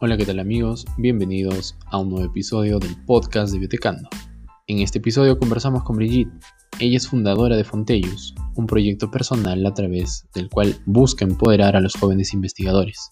Hola, 0.00 0.16
¿qué 0.16 0.24
tal 0.24 0.38
amigos? 0.38 0.84
Bienvenidos 0.96 1.76
a 1.86 1.98
un 1.98 2.10
nuevo 2.10 2.24
episodio 2.24 2.78
del 2.78 2.94
podcast 3.04 3.52
de 3.52 3.58
Biotecando. 3.58 4.08
En 4.68 4.78
este 4.78 4.98
episodio 4.98 5.40
conversamos 5.40 5.82
con 5.82 5.96
Brigitte. 5.96 6.30
Ella 6.78 6.98
es 6.98 7.08
fundadora 7.08 7.56
de 7.56 7.64
Fontellus, 7.64 8.32
un 8.54 8.68
proyecto 8.68 9.10
personal 9.10 9.66
a 9.66 9.74
través 9.74 10.28
del 10.36 10.50
cual 10.50 10.76
busca 10.86 11.24
empoderar 11.24 11.74
a 11.74 11.80
los 11.80 11.94
jóvenes 11.96 12.32
investigadores, 12.32 13.10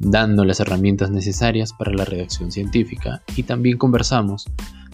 dando 0.00 0.44
las 0.44 0.58
herramientas 0.58 1.12
necesarias 1.12 1.72
para 1.72 1.92
la 1.92 2.04
redacción 2.04 2.50
científica 2.50 3.22
y 3.36 3.44
también 3.44 3.78
conversamos 3.78 4.46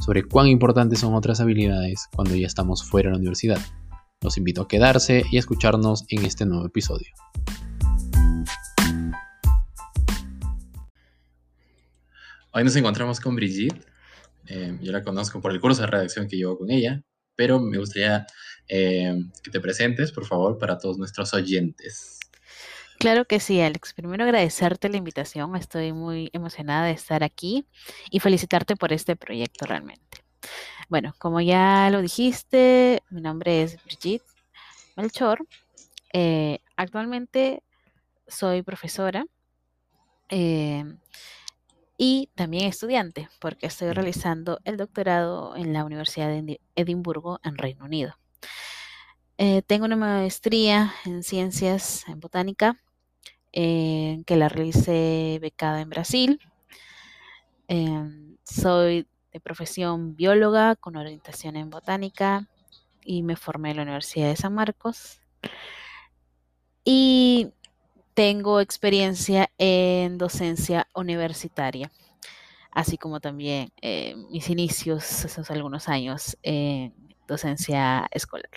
sobre 0.05 0.23
cuán 0.23 0.49
importantes 0.49 0.99
son 0.99 1.15
otras 1.15 1.41
habilidades 1.41 2.11
cuando 2.15 2.35
ya 2.35 2.47
estamos 2.47 2.85
fuera 2.85 3.09
de 3.09 3.15
la 3.15 3.21
universidad. 3.21 3.59
Los 4.21 4.37
invito 4.37 4.61
a 4.61 4.69
quedarse 4.69 5.25
y 5.31 5.37
a 5.37 5.41
escucharnos 5.41 6.05
en 6.11 6.27
este 6.27 6.45
nuevo 6.45 6.67
episodio. 6.67 7.09
Hoy 12.57 12.65
nos 12.65 12.75
encontramos 12.75 13.21
con 13.21 13.37
Brigitte. 13.37 13.85
Eh, 14.47 14.79
yo 14.81 14.91
la 14.91 15.03
conozco 15.03 15.43
por 15.43 15.53
el 15.53 15.61
curso 15.61 15.83
de 15.83 15.89
redacción 15.89 16.27
que 16.27 16.39
llevo 16.39 16.57
con 16.57 16.71
ella, 16.71 17.03
pero 17.35 17.61
me 17.61 17.77
gustaría 17.77 18.27
eh, 18.67 19.15
que 19.43 19.51
te 19.51 19.61
presentes, 19.61 20.11
por 20.11 20.25
favor, 20.25 20.57
para 20.57 20.79
todos 20.79 20.97
nuestros 20.97 21.35
oyentes. 21.35 22.19
Claro 22.99 23.27
que 23.27 23.41
sí, 23.41 23.61
Alex. 23.61 23.93
Primero 23.93 24.25
agradecerte 24.25 24.89
la 24.89 24.97
invitación. 24.97 25.55
Estoy 25.55 25.93
muy 25.93 26.31
emocionada 26.33 26.87
de 26.87 26.93
estar 26.93 27.23
aquí 27.23 27.67
y 28.11 28.21
felicitarte 28.21 28.75
por 28.75 28.91
este 28.91 29.17
proyecto 29.17 29.67
realmente. 29.67 30.25
Bueno, 30.89 31.15
como 31.19 31.43
ya 31.43 31.91
lo 31.91 32.01
dijiste, 32.01 33.03
mi 33.11 33.21
nombre 33.21 33.65
es 33.65 33.77
Brigitte 33.85 34.25
Melchor. 34.97 35.47
Eh, 36.15 36.61
actualmente 36.75 37.63
soy 38.27 38.63
profesora 38.63 39.27
y 41.99 42.31
también 42.35 42.67
estudiante, 42.67 43.29
porque 43.41 43.67
estoy 43.67 43.93
realizando 43.93 44.61
el 44.65 44.77
doctorado 44.77 45.57
en 45.57 45.73
la 45.73 45.85
Universidad 45.85 46.29
de 46.29 46.61
Edimburgo, 46.75 47.41
en 47.43 47.57
Reino 47.57 47.85
Unido. 47.85 48.19
Eh, 49.39 49.63
tengo 49.63 49.85
una 49.85 49.97
maestría 49.97 50.93
en 51.05 51.23
ciencias 51.23 52.07
en 52.09 52.21
botánica, 52.21 52.81
eh, 53.53 54.23
que 54.27 54.37
la 54.37 54.49
realicé 54.49 55.39
becada 55.41 55.81
en 55.81 55.91
Brasil. 55.91 56.41
Em, 57.69 58.37
soy 58.45 59.07
de 59.33 59.41
profesión 59.41 60.17
bióloga 60.17 60.77
con 60.77 60.97
orientación 60.97 61.57
en 61.57 61.71
botánica 61.71 62.49
y 63.05 63.23
me 63.23 63.37
formé 63.37 63.71
en 63.71 63.77
la 63.77 63.83
Universidad 63.83 64.29
de 64.29 64.37
San 64.37 64.55
Marcos. 64.55 65.21
Y 66.85 67.53
tengo 68.17 68.61
experiencia 68.61 69.51
en 69.59 70.17
docencia 70.17 70.89
universitaria, 70.95 71.93
así 72.71 72.97
como 72.97 73.21
también 73.21 73.71
eh, 73.83 74.17
mis 74.31 74.49
inicios 74.49 75.27
hace 75.27 75.53
algunos 75.53 75.87
años 75.91 76.39
en 76.43 76.95
docencia 77.29 78.09
escolar. 78.11 78.49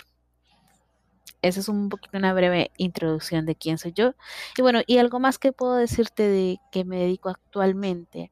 Esa 1.42 1.60
es 1.60 1.68
un 1.68 1.90
poquito 1.90 2.18
una 2.18 2.34
breve 2.34 2.72
introducción 2.78 3.46
de 3.46 3.56
quién 3.56 3.78
soy 3.78 3.92
yo. 3.92 4.14
Y 4.58 4.62
bueno, 4.62 4.80
y 4.88 4.98
algo 4.98 5.20
más 5.20 5.38
que 5.38 5.52
puedo 5.52 5.76
decirte 5.76 6.24
de 6.24 6.58
que 6.72 6.86
me 6.86 6.98
dedico 6.98 7.28
actualmente 7.28 8.32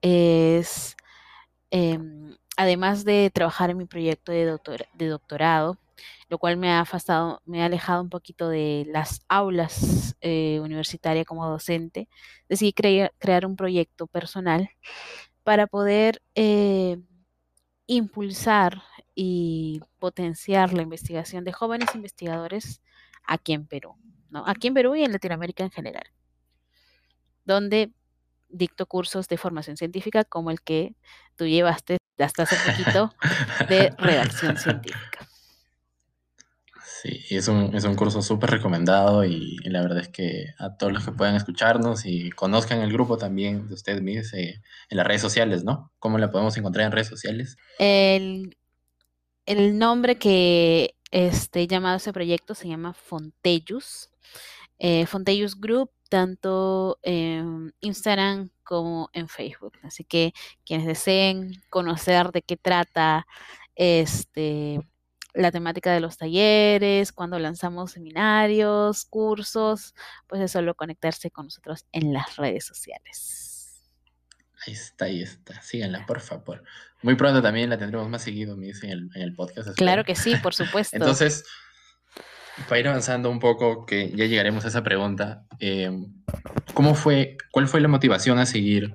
es, 0.00 0.96
em, 1.72 2.36
además 2.56 3.04
de 3.04 3.32
trabajar 3.34 3.70
en 3.70 3.78
mi 3.78 3.86
proyecto 3.86 4.30
de, 4.30 4.58
de 4.94 5.06
doctorado, 5.08 5.76
lo 6.28 6.38
cual 6.38 6.56
me 6.56 6.70
ha 6.70 6.80
afastado, 6.80 7.42
me 7.44 7.62
ha 7.62 7.66
alejado 7.66 8.02
un 8.02 8.10
poquito 8.10 8.48
de 8.48 8.86
las 8.88 9.20
aulas 9.28 10.16
eh, 10.20 10.60
universitarias 10.62 11.26
como 11.26 11.48
docente. 11.48 12.08
Decidí 12.48 12.72
crear 12.72 13.46
un 13.46 13.56
proyecto 13.56 14.06
personal 14.06 14.70
para 15.44 15.66
poder 15.66 16.22
eh, 16.34 16.98
impulsar 17.86 18.82
y 19.14 19.80
potenciar 19.98 20.72
la 20.74 20.82
investigación 20.82 21.44
de 21.44 21.52
jóvenes 21.52 21.94
investigadores 21.94 22.82
aquí 23.24 23.52
en 23.52 23.66
Perú, 23.66 23.96
¿no? 24.30 24.44
Aquí 24.46 24.68
en 24.68 24.74
Perú 24.74 24.94
y 24.94 25.04
en 25.04 25.12
Latinoamérica 25.12 25.64
en 25.64 25.70
general, 25.70 26.04
donde 27.44 27.90
dicto 28.48 28.86
cursos 28.86 29.28
de 29.28 29.36
formación 29.36 29.76
científica 29.76 30.24
como 30.24 30.50
el 30.50 30.60
que 30.60 30.94
tú 31.36 31.46
llevaste 31.46 31.98
hasta 32.18 32.44
hace 32.44 32.56
poquito 32.70 33.14
de 33.68 33.90
redacción 33.98 34.56
científica. 34.58 35.17
Sí, 37.00 37.24
es 37.30 37.46
un, 37.46 37.76
es 37.76 37.84
un 37.84 37.94
curso 37.94 38.22
súper 38.22 38.50
recomendado 38.50 39.24
y, 39.24 39.56
la 39.58 39.82
verdad 39.82 40.00
es 40.00 40.08
que 40.08 40.46
a 40.58 40.76
todos 40.76 40.92
los 40.92 41.04
que 41.04 41.12
puedan 41.12 41.36
escucharnos 41.36 42.04
y 42.04 42.30
conozcan 42.30 42.80
el 42.80 42.92
grupo 42.92 43.18
también 43.18 43.68
de 43.68 43.74
ustedes 43.74 44.02
mismos 44.02 44.32
eh, 44.32 44.60
en 44.90 44.96
las 44.96 45.06
redes 45.06 45.22
sociales, 45.22 45.62
¿no? 45.62 45.92
¿Cómo 46.00 46.18
la 46.18 46.32
podemos 46.32 46.56
encontrar 46.56 46.86
en 46.86 46.92
redes 46.92 47.06
sociales? 47.06 47.56
El, 47.78 48.56
el 49.46 49.78
nombre 49.78 50.18
que 50.18 50.96
este, 51.12 51.68
llamado 51.68 51.98
ese 51.98 52.12
proyecto 52.12 52.56
se 52.56 52.66
llama 52.66 52.94
Fontellus. 52.94 54.10
Eh, 54.80 55.06
Fontellus 55.06 55.60
Group, 55.60 55.92
tanto 56.08 56.98
en 57.02 57.74
Instagram 57.80 58.50
como 58.64 59.08
en 59.12 59.28
Facebook. 59.28 59.74
Así 59.84 60.02
que 60.02 60.32
quienes 60.64 60.86
deseen 60.86 61.62
conocer 61.70 62.32
de 62.32 62.42
qué 62.42 62.56
trata 62.56 63.24
este 63.76 64.80
la 65.34 65.52
temática 65.52 65.92
de 65.92 66.00
los 66.00 66.16
talleres, 66.16 67.12
cuando 67.12 67.38
lanzamos 67.38 67.92
seminarios, 67.92 69.04
cursos, 69.04 69.94
pues 70.26 70.42
es 70.42 70.50
solo 70.50 70.74
conectarse 70.74 71.30
con 71.30 71.46
nosotros 71.46 71.86
en 71.92 72.12
las 72.12 72.36
redes 72.36 72.64
sociales. 72.64 73.82
Ahí 74.66 74.72
está, 74.72 75.04
ahí 75.04 75.22
está. 75.22 75.60
Síganla, 75.62 76.04
por 76.06 76.20
favor. 76.20 76.64
Muy 77.02 77.14
pronto 77.14 77.40
también 77.40 77.70
la 77.70 77.78
tendremos 77.78 78.08
más 78.08 78.22
seguido, 78.22 78.56
me 78.56 78.66
dicen, 78.66 78.90
en 78.90 79.22
el, 79.22 79.34
podcast. 79.34 79.76
Claro 79.76 80.04
que 80.04 80.16
sí, 80.16 80.34
por 80.36 80.54
supuesto. 80.54 80.96
Entonces, 80.96 81.44
para 82.68 82.80
ir 82.80 82.88
avanzando 82.88 83.30
un 83.30 83.38
poco, 83.38 83.86
que 83.86 84.10
ya 84.10 84.26
llegaremos 84.26 84.64
a 84.64 84.68
esa 84.68 84.82
pregunta, 84.82 85.44
em, 85.60 86.12
¿cómo 86.74 86.94
fue, 86.94 87.36
cuál 87.52 87.68
fue 87.68 87.80
la 87.80 87.88
motivación 87.88 88.38
a 88.38 88.46
seguir 88.46 88.92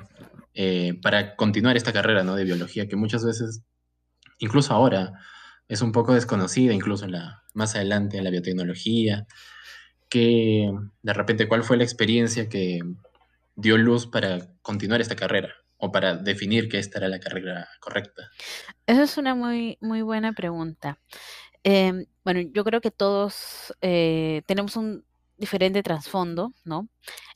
eh, 0.53 0.99
para 1.01 1.35
continuar 1.35 1.77
esta 1.77 1.93
carrera 1.93 2.23
¿no? 2.23 2.35
de 2.35 2.43
biología 2.43 2.87
que 2.87 2.97
muchas 2.97 3.25
veces, 3.25 3.63
incluso 4.39 4.73
ahora, 4.73 5.13
es 5.73 5.81
un 5.81 5.91
poco 5.91 6.13
desconocida, 6.13 6.73
incluso 6.73 7.05
en 7.05 7.13
la, 7.13 7.43
más 7.53 7.75
adelante 7.75 8.17
en 8.17 8.23
la 8.23 8.29
biotecnología. 8.29 9.25
Que 10.09 10.71
de 11.01 11.13
repente, 11.13 11.47
¿cuál 11.47 11.63
fue 11.63 11.77
la 11.77 11.83
experiencia 11.83 12.47
que 12.47 12.81
dio 13.55 13.77
luz 13.77 14.07
para 14.07 14.47
continuar 14.61 15.01
esta 15.01 15.15
carrera 15.15 15.53
o 15.77 15.91
para 15.91 16.15
definir 16.15 16.69
que 16.69 16.79
esta 16.79 16.99
era 16.99 17.07
la 17.07 17.19
carrera 17.19 17.67
correcta? 17.79 18.29
Esa 18.85 19.03
es 19.03 19.17
una 19.17 19.35
muy, 19.35 19.77
muy 19.81 20.01
buena 20.01 20.33
pregunta. 20.33 20.99
Em, 21.63 22.05
bueno, 22.23 22.41
yo 22.53 22.63
creo 22.63 22.81
que 22.81 22.91
todos 22.91 23.73
eh, 23.81 24.43
tenemos 24.45 24.75
un 24.75 25.05
diferente 25.37 25.81
trasfondo, 25.81 26.53
¿no? 26.63 26.87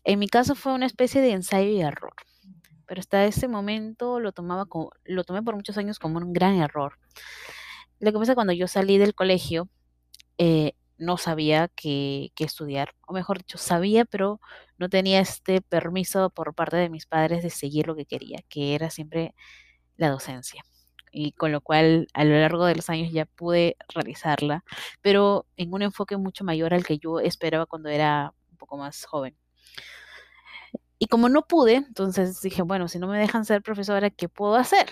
En 0.03 0.19
mi 0.19 0.27
caso 0.27 0.53
fue 0.55 0.73
una 0.73 0.85
especie 0.85 1.21
de 1.21 1.31
ensayo 1.31 1.69
y 1.69 1.81
error, 1.81 2.13
pero 2.85 2.99
hasta 2.99 3.25
ese 3.25 3.47
momento 3.47 4.19
lo, 4.19 4.31
tomaba 4.31 4.65
como, 4.65 4.91
lo 5.05 5.23
tomé 5.23 5.41
por 5.41 5.55
muchos 5.55 5.77
años 5.77 5.97
como 5.97 6.19
un 6.19 6.33
gran 6.33 6.55
error. 6.55 6.99
Lo 7.99 8.11
que 8.11 8.19
pasa 8.19 8.35
cuando 8.35 8.53
yo 8.53 8.67
salí 8.67 8.97
del 8.97 9.15
colegio, 9.15 9.69
eh, 10.37 10.73
no 10.97 11.17
sabía 11.17 11.69
qué, 11.75 12.31
estudiar, 12.37 12.95
o 13.07 13.13
mejor 13.13 13.39
dicho, 13.39 13.57
sabía, 13.57 14.05
pero 14.05 14.39
no 14.77 14.89
tenía 14.89 15.19
este 15.19 15.61
permiso 15.61 16.29
por 16.29 16.53
parte 16.53 16.77
de 16.77 16.89
mis 16.89 17.05
padres 17.05 17.43
de 17.43 17.49
seguir 17.49 17.87
lo 17.87 17.95
que 17.95 18.05
quería, 18.05 18.39
que 18.49 18.75
era 18.75 18.89
siempre 18.89 19.35
la 19.97 20.09
docencia. 20.09 20.63
Y 21.11 21.31
con 21.33 21.51
lo 21.51 21.61
cual 21.61 22.07
a 22.13 22.23
lo 22.25 22.39
largo 22.39 22.65
de 22.65 22.75
los 22.75 22.89
años 22.89 23.11
ya 23.11 23.25
pude 23.25 23.77
realizarla, 23.93 24.63
pero 25.01 25.45
en 25.57 25.73
un 25.73 25.81
enfoque 25.83 26.17
mucho 26.17 26.43
mayor 26.43 26.73
al 26.73 26.85
que 26.85 26.99
yo 26.99 27.19
esperaba 27.19 27.65
cuando 27.65 27.89
era 27.89 28.33
un 28.51 28.57
poco 28.57 28.77
más 28.77 29.05
joven. 29.05 29.35
Y 30.99 31.07
como 31.07 31.29
no 31.29 31.43
pude, 31.43 31.75
entonces 31.75 32.41
dije, 32.41 32.63
bueno, 32.63 32.87
si 32.87 32.99
no 32.99 33.07
me 33.07 33.19
dejan 33.19 33.45
ser 33.45 33.61
profesora, 33.61 34.09
¿qué 34.09 34.29
puedo 34.29 34.55
hacer? 34.55 34.87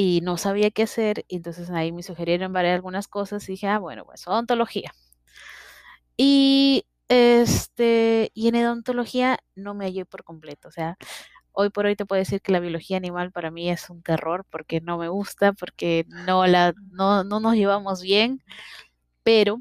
Y 0.00 0.22
no 0.22 0.38
sabía 0.38 0.70
qué 0.70 0.84
hacer, 0.84 1.26
entonces 1.28 1.68
ahí 1.68 1.92
me 1.92 2.02
sugirieron 2.02 2.54
varias 2.54 2.74
algunas 2.74 3.06
cosas 3.06 3.46
y 3.48 3.52
dije, 3.52 3.66
ah, 3.66 3.78
bueno, 3.78 4.06
pues 4.06 4.26
odontología. 4.26 4.94
Y 6.16 6.86
este, 7.08 8.30
y 8.34 8.48
en 8.48 8.56
odontología 8.56 9.38
no 9.54 9.74
me 9.74 9.84
hallé 9.84 10.06
por 10.06 10.24
completo, 10.24 10.68
o 10.68 10.70
sea, 10.70 10.96
hoy 11.52 11.68
por 11.70 11.84
hoy 11.86 11.96
te 11.96 12.06
puedo 12.06 12.18
decir 12.20 12.40
que 12.40 12.52
la 12.52 12.60
biología 12.60 12.96
animal 12.96 13.30
para 13.30 13.50
mí 13.50 13.70
es 13.70 13.90
un 13.90 14.02
terror 14.02 14.46
porque 14.50 14.80
no 14.80 14.96
me 14.96 15.08
gusta, 15.08 15.52
porque 15.52 16.06
no 16.08 16.46
la 16.46 16.72
no, 16.92 17.22
no 17.24 17.40
nos 17.40 17.54
llevamos 17.54 18.00
bien, 18.02 18.42
pero 19.22 19.60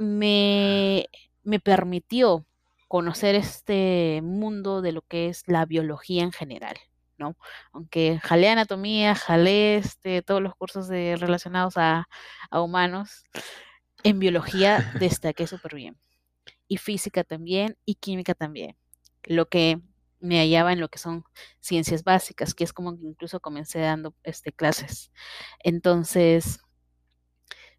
me, 0.00 1.06
me 1.44 1.60
permitió 1.60 2.44
conocer 2.88 3.36
este 3.36 4.20
mundo 4.24 4.82
de 4.82 4.92
lo 4.92 5.02
que 5.02 5.28
es 5.28 5.44
la 5.46 5.64
biología 5.64 6.24
en 6.24 6.32
general. 6.32 6.76
¿No? 7.18 7.36
Aunque 7.72 8.18
jalé 8.22 8.48
anatomía, 8.48 9.14
jalé 9.14 9.76
este, 9.76 10.22
todos 10.22 10.42
los 10.42 10.54
cursos 10.54 10.88
de, 10.88 11.16
relacionados 11.16 11.74
a, 11.76 12.06
humanos, 12.52 13.24
en 14.02 14.18
biología 14.18 14.92
destaqué 15.00 15.46
súper 15.46 15.74
bien. 15.74 15.98
Y 16.68 16.78
física 16.78 17.24
también, 17.24 17.76
y 17.84 17.96
química 17.96 18.34
también. 18.34 18.76
Lo 19.24 19.48
que 19.48 19.80
me 20.20 20.38
hallaba 20.38 20.72
en 20.72 20.80
lo 20.80 20.88
que 20.88 20.98
son 20.98 21.24
ciencias 21.60 22.04
básicas, 22.04 22.54
que 22.54 22.64
es 22.64 22.72
como 22.72 22.96
que 22.96 23.04
incluso 23.04 23.40
comencé 23.40 23.80
dando 23.80 24.14
este, 24.24 24.52
clases. 24.52 25.12
Entonces, 25.60 26.60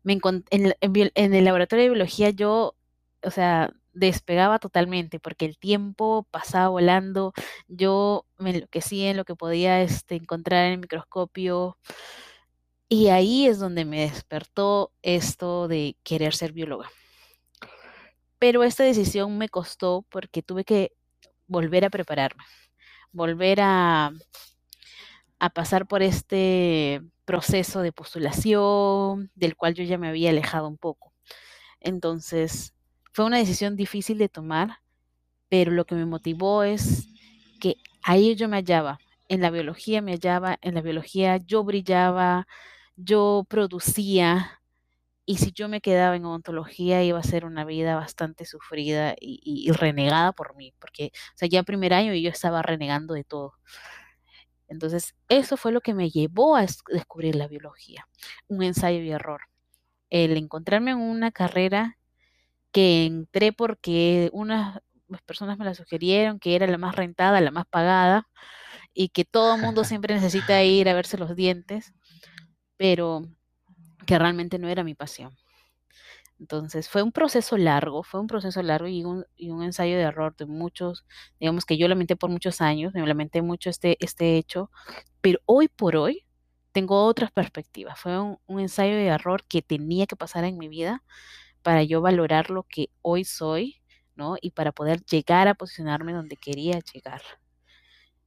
me 0.03 0.13
en, 0.51 0.73
en, 0.81 1.33
el 1.33 1.45
laboratorio 1.45 1.83
de 1.83 1.89
biología 1.89 2.29
yo, 2.29 2.77
o 3.23 3.31
sea, 3.31 3.73
despegaba 3.97 4.59
totalmente 4.59 5.19
porque 5.19 5.45
el 5.45 5.57
tiempo 5.57 6.27
pasaba 6.31 6.69
volando, 6.69 7.33
yo 7.67 8.25
me 8.37 8.51
enloquecía 8.51 9.09
en 9.09 9.17
lo 9.17 9.25
que 9.25 9.35
podía 9.35 9.81
este, 9.81 10.15
encontrar 10.15 10.65
en 10.67 10.73
el 10.73 10.79
microscopio 10.79 11.77
y 12.89 13.07
ahí 13.07 13.47
es 13.47 13.59
donde 13.59 13.85
me 13.85 14.01
despertó 14.01 14.93
esto 15.01 15.67
de 15.67 15.97
querer 16.03 16.35
ser 16.35 16.53
bióloga. 16.53 16.89
Pero 18.39 18.63
esta 18.63 18.83
decisión 18.83 19.37
me 19.37 19.49
costó 19.49 20.05
porque 20.09 20.43
tuve 20.43 20.63
que 20.63 20.93
volver 21.47 21.83
a 21.85 21.89
prepararme, 21.89 22.43
volver 23.11 23.59
a, 23.61 24.11
a 25.39 25.49
pasar 25.49 25.87
por 25.87 26.03
este 26.03 27.01
proceso 27.25 27.81
de 27.81 27.91
postulación 27.91 29.31
del 29.35 29.55
cual 29.55 29.73
yo 29.73 29.83
ya 29.83 29.97
me 29.97 30.07
había 30.07 30.29
alejado 30.29 30.67
un 30.67 30.77
poco. 30.77 31.13
Entonces, 31.79 32.73
fue 33.17 33.25
una 33.25 33.39
decisión 33.39 33.75
difícil 33.75 34.19
de 34.19 34.29
tomar, 34.29 34.77
pero 35.49 35.71
lo 35.71 35.85
que 35.87 35.95
me 35.95 36.05
motivó 36.05 36.61
es 36.61 37.07
que 37.59 37.77
ahí 38.03 38.35
yo 38.35 38.47
me 38.47 38.57
hallaba, 38.57 38.99
en 39.27 39.41
la 39.41 39.49
biología 39.49 40.03
me 40.03 40.11
hallaba, 40.11 40.59
en 40.61 40.75
la 40.75 40.81
biología 40.81 41.37
yo 41.37 41.63
brillaba, 41.63 42.47
yo 42.95 43.43
producía, 43.49 44.61
y 45.25 45.37
si 45.37 45.51
yo 45.51 45.67
me 45.67 45.81
quedaba 45.81 46.15
en 46.15 46.25
odontología 46.25 47.03
iba 47.03 47.17
a 47.17 47.23
ser 47.23 47.45
una 47.45 47.65
vida 47.65 47.95
bastante 47.95 48.45
sufrida 48.45 49.15
y, 49.19 49.71
renegada 49.71 50.31
por 50.31 50.55
mí, 50.55 50.75
porque 50.77 51.11
o 51.41 51.45
ya 51.47 51.63
primer 51.63 51.95
año 51.95 52.13
yo 52.13 52.29
estaba 52.29 52.61
renegando 52.61 53.15
de 53.15 53.23
todo. 53.23 53.53
Entonces, 54.67 55.15
eso 55.27 55.57
fue 55.57 55.71
lo 55.71 55.81
que 55.81 55.95
me 55.95 56.11
llevó 56.11 56.55
a 56.55 56.67
descubrir 56.91 57.35
la 57.35 57.47
biología, 57.47 58.07
un 58.47 58.61
ensayo 58.61 58.99
y 58.99 59.09
error. 59.09 59.41
El 60.11 60.37
encontrarme 60.37 60.91
en 60.91 60.99
una 60.99 61.31
carrera 61.31 61.97
que 62.71 63.05
entré 63.05 63.53
porque 63.53 64.29
unas 64.33 64.79
personas 65.25 65.57
me 65.57 65.65
la 65.65 65.73
sugirieron, 65.73 66.39
que 66.39 66.55
era 66.55 66.67
la 66.67 66.77
más 66.77 66.95
rentada, 66.95 67.41
la 67.41 67.51
más 67.51 67.65
pagada, 67.67 68.27
y 68.93 69.09
que 69.09 69.25
todo 69.25 69.55
el 69.55 69.61
mundo 69.61 69.83
siempre 69.85 70.15
necesita 70.15 70.63
ir 70.63 70.89
a 70.89 70.93
verse 70.93 71.17
los 71.17 71.35
dientes, 71.35 71.93
pero 72.77 73.23
que 74.05 74.19
realmente 74.19 74.59
no 74.59 74.69
era 74.69 74.83
mi 74.83 74.95
pasión. 74.95 75.35
Entonces 76.39 76.87
fue 76.87 77.01
un 77.01 77.11
proceso 77.11 77.57
largo, 77.57 78.03
fue 78.03 78.19
un 78.19 78.27
proceso 78.27 78.61
largo 78.61 78.87
y 78.87 79.03
un, 79.03 79.25
ensayo 79.63 79.95
de 79.97 80.03
error 80.03 80.35
de 80.35 80.45
muchos, 80.45 81.05
digamos 81.39 81.65
que 81.65 81.77
yo 81.77 81.87
lamenté 81.87 82.15
por 82.15 82.29
muchos 82.29 82.61
años, 82.61 82.93
me 82.93 83.05
lamenté 83.05 83.41
mucho 83.41 83.69
este, 83.69 83.97
este 83.99 84.37
hecho, 84.37 84.69
pero 85.21 85.39
hoy 85.45 85.67
por 85.67 85.95
hoy 85.95 86.25
tengo 86.73 87.05
otras 87.05 87.31
perspectivas. 87.31 87.99
Fue 87.99 88.19
un, 88.19 88.37
un 88.45 88.59
ensayo 88.59 88.95
de 88.95 89.07
error 89.07 89.43
que 89.47 89.63
tenía 89.63 90.05
que 90.05 90.15
pasar 90.15 90.43
en 90.43 90.57
mi 90.59 90.67
vida 90.67 91.03
para 91.67 91.83
yo 91.83 91.99
valorar 91.99 92.49
lo 92.49 92.63
que 92.63 92.91
hoy 93.01 93.25
soy, 93.25 93.81
¿no? 94.15 94.37
Y 94.41 94.51
para 94.51 94.71
poder 94.71 95.03
llegar 95.03 95.49
a 95.49 95.53
posicionarme 95.53 96.13
donde 96.13 96.37
quería 96.37 96.79
llegar. 96.79 97.21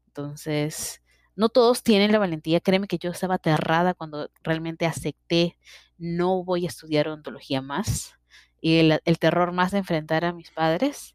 Entonces, 0.08 1.00
no 1.36 1.48
todos 1.48 1.82
tienen 1.82 2.12
la 2.12 2.18
valentía. 2.18 2.60
Créeme 2.60 2.86
que 2.86 2.98
yo 2.98 3.10
estaba 3.10 3.36
aterrada 3.36 3.94
cuando 3.94 4.28
realmente 4.42 4.84
acepté, 4.84 5.56
no 5.96 6.44
voy 6.44 6.66
a 6.66 6.68
estudiar 6.68 7.08
odontología 7.08 7.62
más. 7.62 8.12
Y 8.60 8.80
el, 9.06 9.18
terror 9.18 9.52
más 9.52 9.70
de 9.72 9.78
enfrentar 9.78 10.26
a 10.26 10.34
mis 10.34 10.50
padres, 10.50 11.14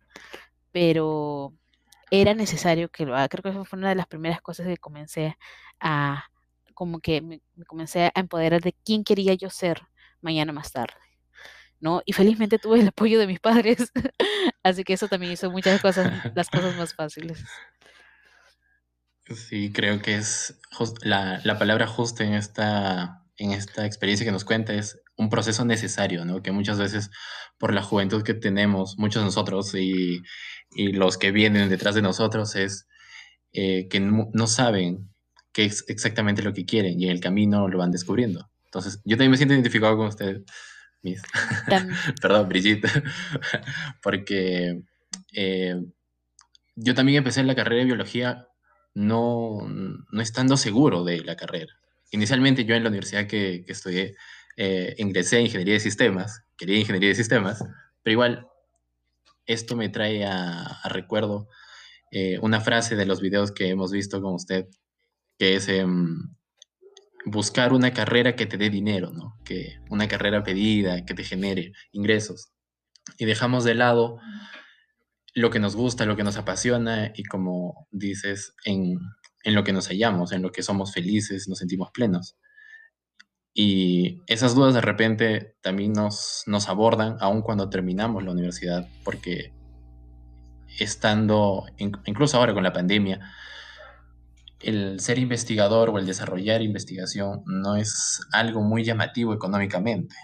pero 0.72 1.54
era 2.10 2.34
necesario 2.34 2.90
que 2.90 3.06
lo 3.06 3.16
haga. 3.16 3.30
Creo 3.30 3.44
que 3.44 3.66
fue 3.66 3.78
una 3.78 3.90
de 3.90 3.96
las 3.96 4.08
primeras 4.08 4.42
cosas 4.42 4.66
que 4.66 4.78
comencé 4.78 5.38
a, 5.80 6.24
como 6.74 7.02
que 7.02 7.22
me, 7.22 7.44
comencé 7.68 8.06
a 8.06 8.20
empoderar 8.20 8.62
de 8.62 8.74
quién 8.84 9.04
quería 9.04 9.36
yo 9.36 9.52
ser 9.52 9.84
mañana 10.22 10.54
más 10.54 10.72
tarde. 10.72 10.96
¿No? 11.80 12.02
Y 12.06 12.14
felizmente 12.14 12.60
tuve 12.60 12.80
el 12.80 12.88
apoyo 12.88 13.20
de 13.20 13.28
mis 13.28 13.40
padres, 13.40 13.92
así 14.64 14.84
que 14.84 14.94
eso 14.94 15.08
también 15.08 15.34
hizo 15.34 15.52
muchas 15.52 15.82
cosas, 15.82 16.12
las 16.36 16.50
cosas 16.50 16.76
más 16.78 16.94
fáciles. 16.94 17.44
Sí, 19.28 19.72
creo 19.74 20.02
que 20.02 20.16
es 20.16 20.60
la, 21.02 21.42
la, 21.44 21.58
palabra 21.58 21.88
justa 21.88 22.24
en 22.24 22.36
esta, 22.36 23.24
en 23.38 23.52
esta 23.52 23.86
experiencia 23.86 24.26
que 24.26 24.32
nos 24.32 24.46
cuenta 24.46 24.74
es 24.74 25.02
un 25.18 25.30
proceso 25.30 25.66
necesario, 25.66 26.26
¿no? 26.26 26.44
Que 26.44 26.52
muchas 26.52 26.78
veces 26.78 27.10
por 27.58 27.74
la 27.74 27.82
juventud 27.82 28.22
que 28.22 28.36
tenemos, 28.36 28.98
muchos 29.00 29.24
de 29.24 29.26
nosotros 29.26 29.74
y, 29.74 30.22
y 30.76 30.92
los 30.92 31.18
que 31.18 31.32
vienen 31.32 31.70
detrás 31.70 31.96
de 31.96 32.02
nosotros 32.04 32.56
es 32.56 32.88
eh, 33.58 33.88
que 33.88 34.02
no, 34.02 34.48
saben 34.48 35.10
qué 35.54 35.64
es 35.64 35.86
exactamente 35.88 36.44
lo 36.44 36.52
que 36.52 36.66
quieren 36.66 37.00
y 37.00 37.06
en 37.06 37.12
el 37.12 37.22
camino 37.22 37.70
lo 37.70 37.78
van 37.78 37.92
descubriendo. 37.92 38.50
Entonces, 38.66 39.00
yo 39.06 39.16
también 39.16 39.32
me 39.32 39.38
siento 39.38 39.54
identificado 39.54 39.96
con 39.96 40.08
usted, 40.08 40.42
Miss. 41.06 41.22
Perdón, 42.22 42.50
Brigitte, 42.50 42.90
porque 44.02 44.82
eh, 45.32 45.76
yo 46.76 46.96
también 46.96 47.20
empecé 47.20 47.44
la 47.44 47.56
carrera 47.56 47.80
de 47.80 47.86
biología 47.86 48.48
no, 48.96 49.60
no 49.68 50.22
estando 50.22 50.58
seguro 50.58 51.04
de 51.04 51.22
la 51.22 51.36
carrera. 51.36 51.74
Inicialmente 52.12 52.66
yo 52.66 52.76
en 52.76 52.84
la 52.84 52.90
universidad 52.90 53.28
que, 53.28 53.64
que 53.66 53.72
estudié 53.72 54.16
eh, 54.58 54.96
ingresé 54.98 55.38
a 55.38 55.42
ingeniería 55.42 55.74
de 55.76 55.80
sistemas, 55.80 56.44
quería 56.58 56.80
ingeniería 56.80 57.10
de 57.10 57.16
sistemas, 57.16 57.64
pero 58.02 58.14
igual 58.14 58.48
esto 59.46 59.76
me 59.76 59.90
trae 59.90 60.26
a, 60.26 60.80
recuerdo 60.86 61.50
eh, 62.12 62.40
una 62.42 62.62
frase 62.62 62.96
de 62.96 63.06
los 63.06 63.22
videos 63.22 63.52
que 63.52 63.70
hemos 63.70 63.92
visto 63.92 64.22
con 64.22 64.34
usted, 64.34 64.68
que 65.38 65.56
es 65.56 65.68
em, 65.68 66.36
buscar 67.26 67.74
una 67.74 67.94
carrera 67.94 68.36
que 68.36 68.46
te 68.46 68.58
dé 68.58 68.70
dinero. 68.70 69.12
Que 69.44 69.80
una 69.90 70.08
carrera 70.08 70.44
pedida, 70.44 71.06
que 71.06 71.14
te 71.14 71.24
genere 71.24 71.74
ingresos. 71.92 72.52
Y 73.18 73.26
dejamos 73.26 73.64
de 73.64 73.76
lado 73.76 74.20
lo 75.36 75.50
que 75.50 75.60
nos 75.60 75.76
gusta, 75.76 76.06
lo 76.06 76.16
que 76.16 76.24
nos 76.24 76.38
apasiona 76.38 77.12
y 77.14 77.24
como 77.24 77.88
dices, 77.92 78.56
en, 78.64 79.00
lo 79.44 79.64
que 79.64 79.74
nos 79.74 79.90
hallamos, 79.90 80.32
en 80.32 80.42
lo 80.42 80.52
que 80.52 80.64
somos 80.64 80.94
felices, 80.94 81.48
nos 81.48 81.60
sentimos 81.60 81.92
plenos. 81.92 82.38
Y 83.54 84.22
esas 84.28 84.56
dudas 84.56 84.74
de 84.74 84.82
repente 84.82 85.56
también 85.62 85.94
nos, 85.94 86.44
nos 86.48 86.68
abordan 86.68 87.18
aun 87.20 87.42
cuando 87.42 87.70
terminamos 87.70 88.24
la 88.24 88.32
universidad, 88.32 88.88
porque 89.04 89.54
estando, 90.80 91.66
incluso 91.78 92.38
ahora 92.38 92.54
con 92.54 92.64
la 92.64 92.74
pandemia, 92.74 93.20
el 94.66 95.00
ser 95.00 95.20
investigador 95.20 95.90
o 95.90 96.00
el 96.00 96.08
desarrollar 96.08 96.62
investigación 96.64 97.44
no 97.46 97.76
es 97.76 98.22
algo 98.32 98.62
muy 98.62 98.84
llamativo 98.84 99.34
económicamente. 99.34 100.16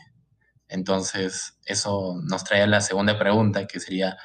Entonces, 0.68 1.60
eso 1.66 2.20
nos 2.24 2.44
trae 2.44 2.64
a 2.64 2.68
la 2.68 2.82
segunda 2.82 3.20
pregunta, 3.20 3.68
que 3.68 3.80
sería, 3.80 4.18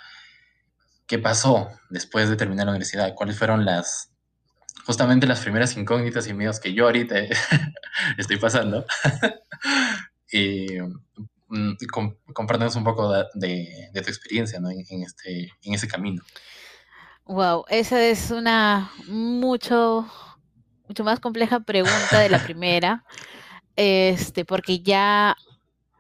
¿qué 1.07 1.19
pasó 1.19 1.69
después 1.91 2.31
de 2.31 2.37
terminar 2.37 2.65
la 2.65 2.73
universidad? 2.73 3.15
¿Cuáles 3.15 3.37
fueron 3.37 3.67
las, 3.67 4.11
justamente 4.87 5.27
las 5.27 5.41
primeras 5.41 5.77
incógnitas 5.77 6.27
y 6.29 6.35
miedos 6.35 6.61
que 6.61 6.73
yo 6.73 6.87
ahorita 6.87 7.17
estoy 8.17 8.39
pasando? 8.39 8.87
y 10.33 10.67
mm, 11.49 11.77
un 12.77 12.85
poco 12.85 13.13
de, 13.35 13.91
tu 13.93 13.99
experiencia 13.99 14.59
en, 14.59 15.03
este, 15.03 15.51
en 15.63 15.75
ese 15.75 15.89
camino. 15.89 16.23
Wow, 17.29 17.65
esa 17.69 18.05
es 18.05 18.31
una 18.31 18.93
mucho, 19.09 20.07
mucho 20.87 21.03
más 21.03 21.19
compleja 21.19 21.59
pregunta 21.59 22.21
de 22.21 22.29
la 22.29 22.39
primera, 22.45 23.05
este, 23.75 24.45
porque 24.45 24.79
ya 24.79 25.37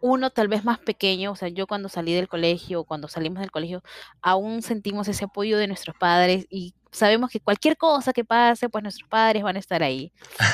uno 0.00 0.30
tal 0.30 0.46
vez 0.46 0.64
más 0.64 0.78
pequeño, 0.78 1.32
o 1.32 1.34
sea, 1.34 1.48
yo 1.48 1.66
cuando 1.66 1.88
salí 1.88 2.14
del 2.14 2.28
colegio, 2.28 2.84
cuando 2.84 3.08
salimos 3.08 3.40
del 3.40 3.50
colegio, 3.50 3.82
aún 4.22 4.62
sentimos 4.62 5.08
ese 5.08 5.24
apoyo 5.24 5.58
de 5.58 5.66
nuestros 5.66 5.96
padres 5.96 6.46
y 6.48 6.74
sabemos 6.92 7.30
que 7.30 7.40
cualquier 7.40 7.76
cosa 7.76 8.12
que 8.12 8.24
pase, 8.24 8.68
pues 8.68 8.84
nuestros 8.84 9.08
padres 9.08 9.42
van 9.42 9.56
a 9.56 9.58
estar 9.58 9.82
ahí. 9.82 10.12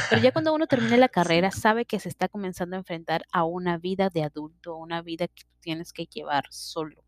Pero 0.09 0.23
ya 0.23 0.33
cuando 0.33 0.55
uno 0.55 0.67
termina 0.67 0.97
la 0.97 1.11
carrera, 1.11 1.51
sabe 1.51 1.85
que 1.85 2.01
se 2.01 2.09
está 2.09 2.29
comenzando 2.29 2.77
a 2.77 2.79
enfrentar 2.79 3.25
a 3.31 3.45
una 3.45 3.77
vida 3.77 4.09
de 4.09 4.23
adulto, 4.23 4.77
una 4.77 5.03
vida 5.03 5.29
que 5.29 5.43
tienes 5.61 5.93
que 5.93 6.07
llevar 6.07 6.45
solo, 6.49 7.05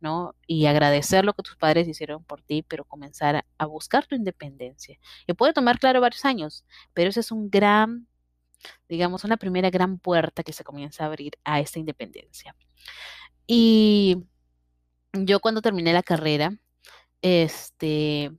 ¿no? 0.00 0.34
Y 0.46 0.66
agradecer 0.66 1.24
lo 1.24 1.34
que 1.34 1.42
tus 1.42 1.56
padres 1.56 1.88
hicieron 1.88 2.24
por 2.24 2.42
ti, 2.42 2.62
pero 2.62 2.84
comenzar 2.84 3.44
a, 3.58 3.66
buscar 3.66 4.06
tu 4.06 4.14
independencia. 4.14 4.98
Y 5.26 5.32
puede 5.34 5.52
tomar, 5.52 5.78
claro, 5.78 6.00
varios 6.00 6.24
años, 6.24 6.64
pero 6.94 7.10
ese 7.10 7.20
es 7.20 7.32
un 7.32 7.50
gran 7.50 8.06
digamos, 8.88 9.24
una 9.24 9.36
primera 9.36 9.70
gran 9.70 9.98
puerta 9.98 10.42
que 10.42 10.52
se 10.52 10.64
comienza 10.64 11.04
a 11.04 11.06
abrir 11.06 11.32
a 11.44 11.60
esta 11.60 11.78
independencia. 11.78 12.56
Y 13.46 14.24
yo 15.12 15.40
cuando 15.40 15.62
terminé 15.62 15.92
la 15.92 16.02
carrera, 16.02 16.52
este, 17.22 18.32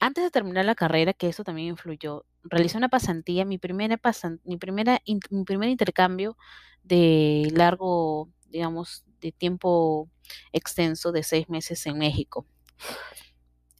antes 0.00 0.24
de 0.24 0.30
terminar 0.30 0.64
la 0.64 0.74
carrera, 0.74 1.12
que 1.12 1.28
eso 1.28 1.44
también 1.44 1.68
influyó, 1.68 2.24
realicé 2.42 2.76
una 2.78 2.88
pasantía, 2.88 3.44
mi 3.44 3.58
primera 3.58 3.98
mi 4.44 4.56
primera, 4.56 5.00
mi 5.30 5.44
primer 5.44 5.68
intercambio 5.70 6.36
de 6.82 7.48
largo, 7.54 8.28
digamos, 8.48 9.04
de 9.20 9.32
tiempo 9.32 10.10
extenso 10.52 11.12
de 11.12 11.22
seis 11.22 11.48
meses 11.48 11.86
en 11.86 11.98
México. 11.98 12.46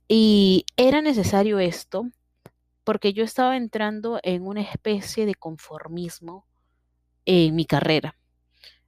Y 0.09 0.67
era 0.77 1.01
necesario 1.03 1.59
esto 1.59 2.11
porque 2.85 3.13
yo 3.15 3.25
estaba 3.25 3.57
entrando 3.57 4.21
en 4.23 4.47
una 4.47 4.61
especie 4.61 5.27
de 5.27 5.35
conformismo 5.35 6.47
en 7.25 7.55
mi 7.57 7.65
carrera. 7.65 8.17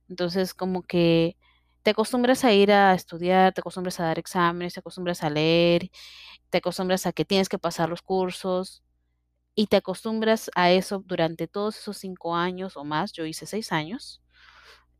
Entonces, 0.08 0.54
como 0.54 0.82
que 0.82 1.36
te 1.82 1.90
acostumbras 1.92 2.44
a 2.44 2.52
ir 2.52 2.72
a 2.72 2.94
estudiar, 2.94 3.54
te 3.54 3.60
acostumbras 3.60 4.00
a 4.00 4.04
dar 4.04 4.18
exámenes, 4.18 4.74
te 4.74 4.80
acostumbras 4.80 5.22
a 5.22 5.30
leer, 5.30 5.90
te 6.50 6.58
acostumbras 6.58 7.06
a 7.06 7.12
que 7.12 7.24
tienes 7.24 7.48
que 7.48 7.58
pasar 7.58 7.88
los 7.88 8.02
cursos 8.02 8.82
y 9.54 9.68
te 9.68 9.76
acostumbras 9.78 10.50
a 10.54 10.70
eso 10.72 11.02
durante 11.06 11.48
todos 11.48 11.78
esos 11.78 11.96
cinco 11.96 12.36
años 12.36 12.76
o 12.76 12.84
más. 12.84 13.12
Yo 13.12 13.24
hice 13.24 13.46
seis 13.46 13.72
años 13.72 14.22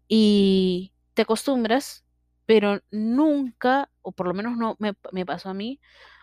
y 0.09 0.95
te 1.15 1.23
acostumbras, 1.23 2.06
pero 2.47 2.81
nunca, 2.91 3.91
o 4.03 4.13
por 4.13 4.29
lo 4.29 4.35
menos 4.35 4.57
no 4.57 4.77
me, 4.81 4.95
pasó 5.27 5.51
a 5.51 5.55
mí, 5.55 5.81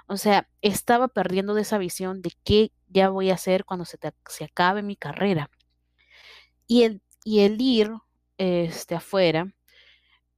o 0.08 0.18
sea, 0.18 0.50
estaba 0.62 1.08
perdiendo 1.10 1.54
de 1.54 1.62
esa 1.64 1.78
visión 1.78 2.22
de 2.22 2.32
qué 2.44 2.72
ya 2.90 3.10
voy 3.10 3.30
a 3.32 3.36
hacer 3.36 3.66
cuando 3.66 3.86
se, 3.86 3.98
te- 3.98 4.14
se 4.30 4.46
acabe 4.46 4.84
mi 4.84 4.96
carrera. 4.96 5.50
Y 6.68 6.84
el, 6.84 7.02
y 7.24 7.42
el 7.42 7.60
ir 7.62 7.92
este, 8.38 8.96
afuera 8.96 9.54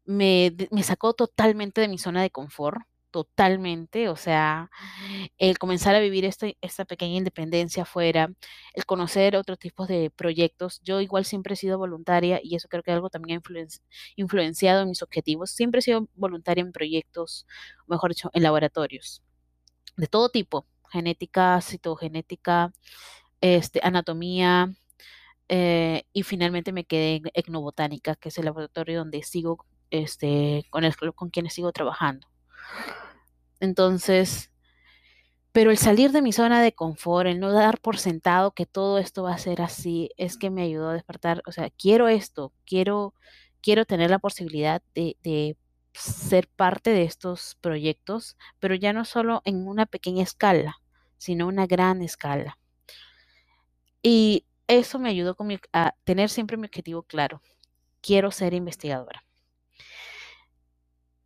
me, 0.06 0.56
me 0.72 0.84
sacó 0.84 1.14
totalmente 1.14 1.82
de 1.82 1.88
mi 1.90 1.98
zona 1.98 2.22
de 2.24 2.32
confort, 2.32 2.80
totalmente, 3.16 4.10
o 4.10 4.18
sea, 4.18 4.70
el 5.38 5.58
comenzar 5.58 5.96
a 5.96 6.02
vivir 6.02 6.26
esta, 6.26 6.48
esta 6.60 6.84
pequeña 6.84 7.16
independencia 7.16 7.84
afuera, 7.84 8.30
el 8.74 8.86
conocer 8.86 9.38
otros 9.38 9.58
tipos 9.58 9.88
de 9.88 10.12
proyectos. 10.12 10.82
Yo 10.84 11.00
igual 11.00 11.24
siempre 11.24 11.54
he 11.54 11.56
sido 11.58 11.78
voluntaria 11.78 12.42
y 12.44 12.56
eso 12.56 12.68
creo 12.68 12.84
que 12.84 12.92
algo 12.92 13.10
también 13.10 13.38
ha 13.38 13.42
influen- 13.42 13.82
influenciado 14.18 14.82
en 14.82 14.90
mis 14.90 15.02
objetivos. 15.02 15.52
Siempre 15.52 15.80
he 15.80 15.82
sido 15.82 16.10
voluntaria 16.16 16.62
en 16.62 16.74
proyectos, 16.74 17.48
mejor 17.88 18.10
dicho, 18.12 18.30
en 18.34 18.44
laboratorios 18.44 19.24
de 19.96 20.08
todo 20.08 20.28
tipo, 20.30 20.68
genética, 20.92 21.62
citogenética, 21.62 22.74
este, 23.42 23.80
anatomía, 23.84 24.76
eh, 25.50 26.04
y 26.14 26.24
finalmente 26.24 26.74
me 26.74 26.86
quedé 26.86 27.16
en 27.18 27.24
etnobotánica, 27.34 28.16
que 28.18 28.30
es 28.30 28.38
el 28.38 28.46
laboratorio 28.46 29.00
donde 29.00 29.24
sigo, 29.24 29.66
este, 29.90 30.66
con, 30.70 30.84
el, 30.84 30.96
con 31.16 31.30
quienes 31.30 31.54
sigo 31.54 31.72
trabajando. 31.72 32.28
Entonces, 33.60 34.52
pero 35.56 35.72
el 35.72 35.78
salir 35.78 36.12
de 36.12 36.22
mi 36.22 36.34
zona 36.34 36.62
de 36.62 36.74
confort, 36.74 37.28
el 37.28 37.40
no 37.40 37.52
dar 37.54 37.80
por 37.80 37.98
sentado 37.98 38.52
que 38.52 38.66
todo 38.66 38.98
esto 39.00 39.24
va 39.24 39.34
a 39.34 39.38
ser 39.38 39.62
así, 39.62 40.10
es 40.18 40.38
que 40.38 40.50
me 40.50 40.64
ayudó 40.64 40.90
a 40.90 40.94
despertar, 40.94 41.42
o 41.48 41.54
sea, 41.54 41.70
quiero 41.70 42.10
esto, 42.10 42.52
quiero, 42.66 43.14
quiero 43.62 43.86
tener 43.86 44.10
la 44.10 44.20
posibilidad 44.20 44.82
de, 44.94 45.16
ser 45.94 46.50
parte 46.50 46.90
de 46.90 47.04
estos 47.04 47.56
proyectos, 47.62 48.36
pero 48.60 48.76
ya 48.76 48.92
no 48.92 49.06
solo 49.06 49.42
en 49.46 49.66
una 49.66 49.86
pequeña 49.86 50.24
escala, 50.24 50.76
sino 51.18 51.48
una 51.48 51.68
gran 51.68 52.02
escala. 52.02 52.58
Y 54.02 54.46
eso 54.68 55.00
me 55.00 55.10
ayudó 55.10 55.36
con 55.36 55.48
mi- 55.48 55.60
a 55.74 55.94
tener 56.04 56.30
siempre 56.30 56.58
mi 56.58 56.68
objetivo 56.68 57.04
claro. 57.04 57.42
Quiero 58.02 58.32
ser 58.32 58.54
investigadora. 58.54 59.25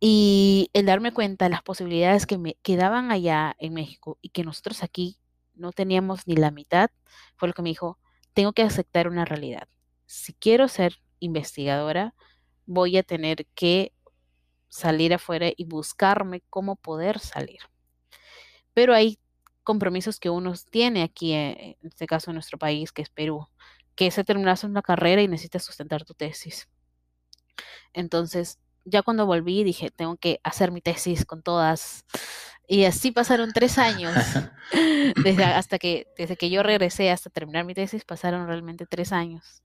Y 0.00 0.70
el 0.72 0.86
darme 0.86 1.12
cuenta 1.12 1.44
de 1.44 1.50
las 1.50 1.62
posibilidades 1.62 2.26
que 2.26 2.38
me 2.38 2.54
quedaban 2.62 3.12
allá 3.12 3.54
en 3.58 3.74
México 3.74 4.18
y 4.22 4.30
que 4.30 4.44
nosotros 4.44 4.82
aquí 4.82 5.18
no 5.54 5.72
teníamos 5.72 6.26
ni 6.26 6.36
la 6.36 6.50
mitad, 6.50 6.90
fue 7.36 7.48
lo 7.48 7.54
que 7.54 7.62
me 7.62 7.68
dijo, 7.68 7.98
tengo 8.32 8.52
que 8.54 8.62
aceptar 8.62 9.08
una 9.08 9.26
realidad. 9.26 9.68
Si 10.06 10.32
quiero 10.32 10.68
ser 10.68 11.02
investigadora, 11.18 12.14
voy 12.64 12.96
a 12.96 13.02
tener 13.02 13.46
que 13.54 13.92
salir 14.68 15.12
afuera 15.12 15.50
y 15.54 15.64
buscarme 15.64 16.42
cómo 16.48 16.76
poder 16.76 17.18
salir. 17.18 17.58
Pero 18.72 18.94
hay 18.94 19.18
compromisos 19.64 20.18
que 20.18 20.30
uno 20.30 20.54
tiene 20.70 21.02
aquí, 21.02 21.34
eh, 21.34 21.76
en 21.82 21.88
este 21.88 22.06
caso 22.06 22.30
en 22.30 22.36
nuestro 22.36 22.58
país, 22.58 22.92
que 22.92 23.02
es 23.02 23.10
Perú, 23.10 23.46
que 23.94 24.06
es 24.06 24.14
terminas 24.24 24.64
una 24.64 24.82
carrera 24.82 25.20
y 25.22 25.28
necesitas 25.28 25.64
sustentar 25.64 26.04
tu 26.04 26.14
tesis. 26.14 26.68
Entonces, 27.92 28.58
ya 28.90 29.02
cuando 29.02 29.26
volví 29.26 29.64
dije, 29.64 29.90
tengo 29.90 30.16
que 30.16 30.40
hacer 30.42 30.72
mi 30.72 30.80
tesis 30.80 31.24
con 31.24 31.42
todas. 31.42 32.04
Y 32.68 32.84
así 32.84 33.10
pasaron 33.10 33.52
tres 33.52 33.78
años. 33.78 34.14
Desde 35.24 35.44
hasta 35.44 35.78
que, 35.78 36.06
desde 36.16 36.36
que 36.36 36.50
yo 36.50 36.62
regresé 36.62 37.10
hasta 37.10 37.30
terminar 37.30 37.64
mi 37.64 37.74
tesis, 37.74 38.04
pasaron 38.04 38.46
realmente 38.46 38.86
tres 38.86 39.12
años. 39.12 39.62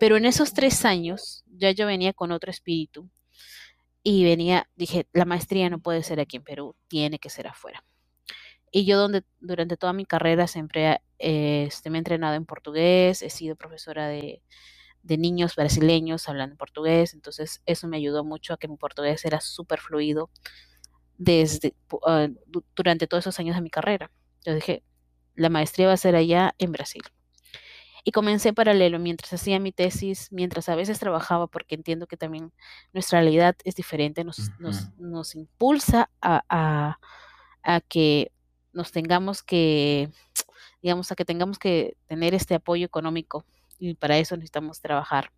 Pero 0.00 0.16
en 0.16 0.24
esos 0.24 0.52
tres 0.54 0.84
años 0.84 1.44
ya 1.46 1.70
yo 1.70 1.86
venía 1.86 2.12
con 2.12 2.32
otro 2.32 2.50
espíritu 2.50 3.08
y 4.02 4.24
venía, 4.24 4.68
dije, 4.74 5.06
la 5.12 5.24
maestría 5.24 5.70
no 5.70 5.78
puede 5.78 6.02
ser 6.02 6.18
aquí 6.20 6.38
en 6.38 6.44
Perú, 6.44 6.74
tiene 6.88 7.18
que 7.18 7.30
ser 7.30 7.46
afuera. 7.46 7.84
Y 8.72 8.84
yo 8.86 8.98
donde, 8.98 9.22
durante 9.38 9.76
toda 9.76 9.92
mi 9.92 10.06
carrera 10.06 10.46
siempre 10.46 11.02
eh, 11.18 11.66
este, 11.68 11.90
me 11.90 11.98
he 11.98 12.00
entrenado 12.00 12.34
en 12.34 12.46
portugués, 12.46 13.22
he 13.22 13.30
sido 13.30 13.54
profesora 13.54 14.08
de, 14.08 14.42
de 15.02 15.18
niños 15.18 15.56
brasileños 15.56 16.28
hablando 16.28 16.56
portugués, 16.56 17.14
entonces 17.14 17.62
eso 17.66 17.88
me 17.88 17.96
ayudó 17.96 18.24
mucho 18.24 18.54
a 18.54 18.56
que 18.56 18.68
mi 18.68 18.76
portugués 18.76 19.24
era 19.24 19.40
súper 19.40 19.80
fluido 19.80 20.30
desde, 21.18 21.74
uh, 21.92 22.28
durante 22.76 23.06
todos 23.06 23.24
esos 23.24 23.38
años 23.38 23.56
de 23.56 23.62
mi 23.62 23.70
carrera. 23.70 24.10
Yo 24.44 24.54
dije, 24.54 24.82
la 25.34 25.48
maestría 25.48 25.88
va 25.88 25.92
a 25.92 25.96
ser 25.96 26.16
allá 26.16 26.54
en 26.58 26.72
Brasil. 26.72 27.02
Y 28.04 28.10
comencé 28.10 28.52
paralelo 28.52 28.98
mientras 28.98 29.32
hacía 29.32 29.60
mi 29.60 29.70
tesis, 29.70 30.28
mientras 30.32 30.68
a 30.68 30.74
veces 30.74 30.98
trabajaba, 30.98 31.46
porque 31.46 31.76
entiendo 31.76 32.08
que 32.08 32.16
también 32.16 32.52
nuestra 32.92 33.20
realidad 33.20 33.54
es 33.64 33.76
diferente, 33.76 34.24
nos, 34.24 34.38
uh 34.40 34.42
-huh. 34.42 34.58
nos, 34.58 34.98
nos 34.98 35.34
impulsa 35.36 36.10
a, 36.20 36.42
a, 36.48 36.98
a, 37.62 37.80
que 37.80 38.32
nos 38.72 38.90
tengamos 38.90 39.44
que, 39.44 40.10
digamos, 40.82 41.12
a 41.12 41.14
que 41.14 41.24
tengamos 41.24 41.60
que 41.60 41.96
tener 42.08 42.34
este 42.34 42.56
apoyo 42.56 42.84
económico 42.84 43.44
y 43.78 43.94
para 43.94 44.18
eso 44.18 44.36
necesitamos 44.36 44.80
trabajar. 44.80 45.32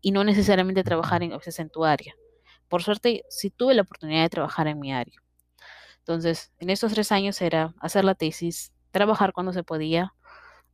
Y 0.00 0.12
no 0.12 0.24
necesariamente 0.24 0.84
trabajar 0.84 1.22
en, 1.22 1.32
en 1.32 1.70
tu 1.70 1.84
área. 1.84 2.14
Por 2.68 2.82
suerte, 2.82 3.24
sí 3.28 3.50
tuve 3.50 3.74
la 3.74 3.82
oportunidad 3.82 4.22
de 4.22 4.30
trabajar 4.30 4.66
en 4.66 4.80
mi 4.80 4.92
área. 4.92 5.20
Entonces, 5.98 6.52
en 6.58 6.70
esos 6.70 6.92
tres 6.92 7.12
años 7.12 7.40
era 7.40 7.74
hacer 7.80 8.04
la 8.04 8.14
tesis, 8.14 8.72
trabajar 8.90 9.32
cuando 9.32 9.52
se 9.52 9.62
podía 9.62 10.14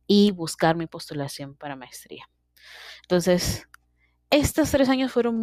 y 0.07 0.31
buscar 0.31 0.75
mi 0.75 0.87
postulación 0.87 1.55
para 1.55 1.75
maestría. 1.75 2.29
Entonces, 3.03 3.67
estos 4.31 4.71
tres 4.71 4.89
años 4.89 5.11
fueron 5.11 5.35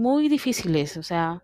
muy 0.00 0.28
difíciles, 0.28 0.96
o 0.96 1.02
sea, 1.02 1.42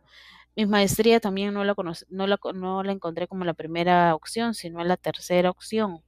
mi 0.57 0.67
maestría 0.67 1.21
también 1.21 1.53
no 1.53 1.65
la, 1.65 1.75
conocí, 1.75 2.07
no, 2.09 2.27
la, 2.27 2.39
no 2.55 2.83
la 2.83 2.93
encontré 2.93 3.29
como 3.29 3.45
la 3.45 3.53
primera 3.55 4.15
opción, 4.15 4.55
sino 4.55 4.83
la 4.85 4.97
tercera 4.97 5.51
opción. 5.51 6.03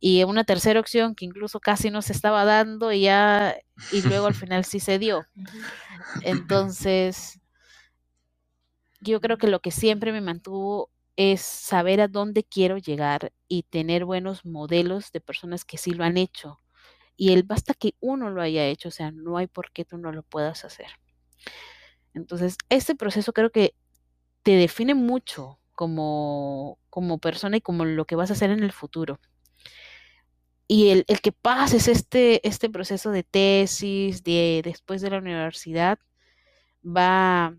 Y 0.00 0.24
una 0.24 0.44
tercera 0.44 0.80
opción 0.80 1.14
que 1.14 1.26
incluso 1.26 1.60
casi 1.60 1.90
no 1.90 2.00
se 2.00 2.14
estaba 2.14 2.44
dando 2.44 2.90
y 2.90 3.02
ya, 3.02 3.56
y 3.92 4.02
luego 4.02 4.26
al 4.26 4.34
final 4.34 4.64
sí 4.64 4.80
se 4.80 4.98
dio. 4.98 5.26
Entonces, 6.22 7.38
yo 9.00 9.20
creo 9.20 9.38
que 9.38 9.46
lo 9.46 9.60
que 9.60 9.70
siempre 9.70 10.12
me 10.12 10.20
mantuvo 10.20 10.90
es 11.16 11.42
saber 11.42 12.00
a 12.00 12.08
dónde 12.08 12.44
quiero 12.44 12.78
llegar 12.78 13.32
y 13.46 13.64
tener 13.64 14.04
buenos 14.06 14.44
modelos 14.46 15.12
de 15.12 15.20
personas 15.20 15.64
que 15.64 15.76
sí 15.76 15.92
lo 15.92 16.04
han 16.04 16.16
hecho. 16.16 16.60
Y 17.16 17.32
él 17.32 17.42
basta 17.42 17.74
que 17.74 17.94
uno 18.00 18.30
lo 18.30 18.40
haya 18.40 18.66
hecho, 18.66 18.88
o 18.88 18.92
sea, 18.92 19.10
no 19.10 19.36
hay 19.36 19.46
por 19.46 19.70
qué 19.72 19.84
tú 19.84 19.98
no 19.98 20.12
lo 20.12 20.22
puedas 20.22 20.64
hacer. 20.64 20.86
Entonces, 22.14 22.56
este 22.70 22.94
proceso 22.94 23.32
creo 23.34 23.50
que 23.50 23.74
te 24.42 24.52
define 24.52 24.94
mucho 24.94 25.60
como, 25.74 26.78
como 26.88 27.18
persona 27.18 27.58
y 27.58 27.60
como 27.60 27.84
lo 27.84 28.06
que 28.06 28.16
vas 28.16 28.30
a 28.30 28.34
hacer 28.34 28.50
en 28.50 28.62
el 28.62 28.72
futuro. 28.72 29.20
Y 30.72 30.90
el, 30.90 31.04
el 31.08 31.20
que 31.20 31.32
pases 31.32 31.88
este, 31.88 32.46
este 32.46 32.70
proceso 32.70 33.10
de 33.10 33.24
tesis, 33.24 34.22
de 34.22 34.60
después 34.62 35.02
de 35.02 35.10
la 35.10 35.18
universidad, 35.18 35.98
va 36.86 37.46
a 37.46 37.54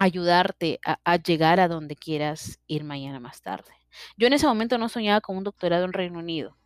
ayudarte 0.00 0.80
a, 0.84 0.98
a, 1.04 1.18
llegar 1.18 1.60
a 1.60 1.68
donde 1.68 1.94
quieras 1.94 2.58
ir 2.66 2.82
mañana 2.82 3.20
más 3.20 3.42
tarde. 3.42 3.70
Yo 4.16 4.26
en 4.26 4.32
ese 4.32 4.48
momento 4.48 4.76
no 4.76 4.88
soñaba 4.88 5.20
con 5.20 5.36
un 5.36 5.44
doctorado 5.44 5.84
en 5.84 5.92
Reino 5.92 6.18
Unido, 6.18 6.56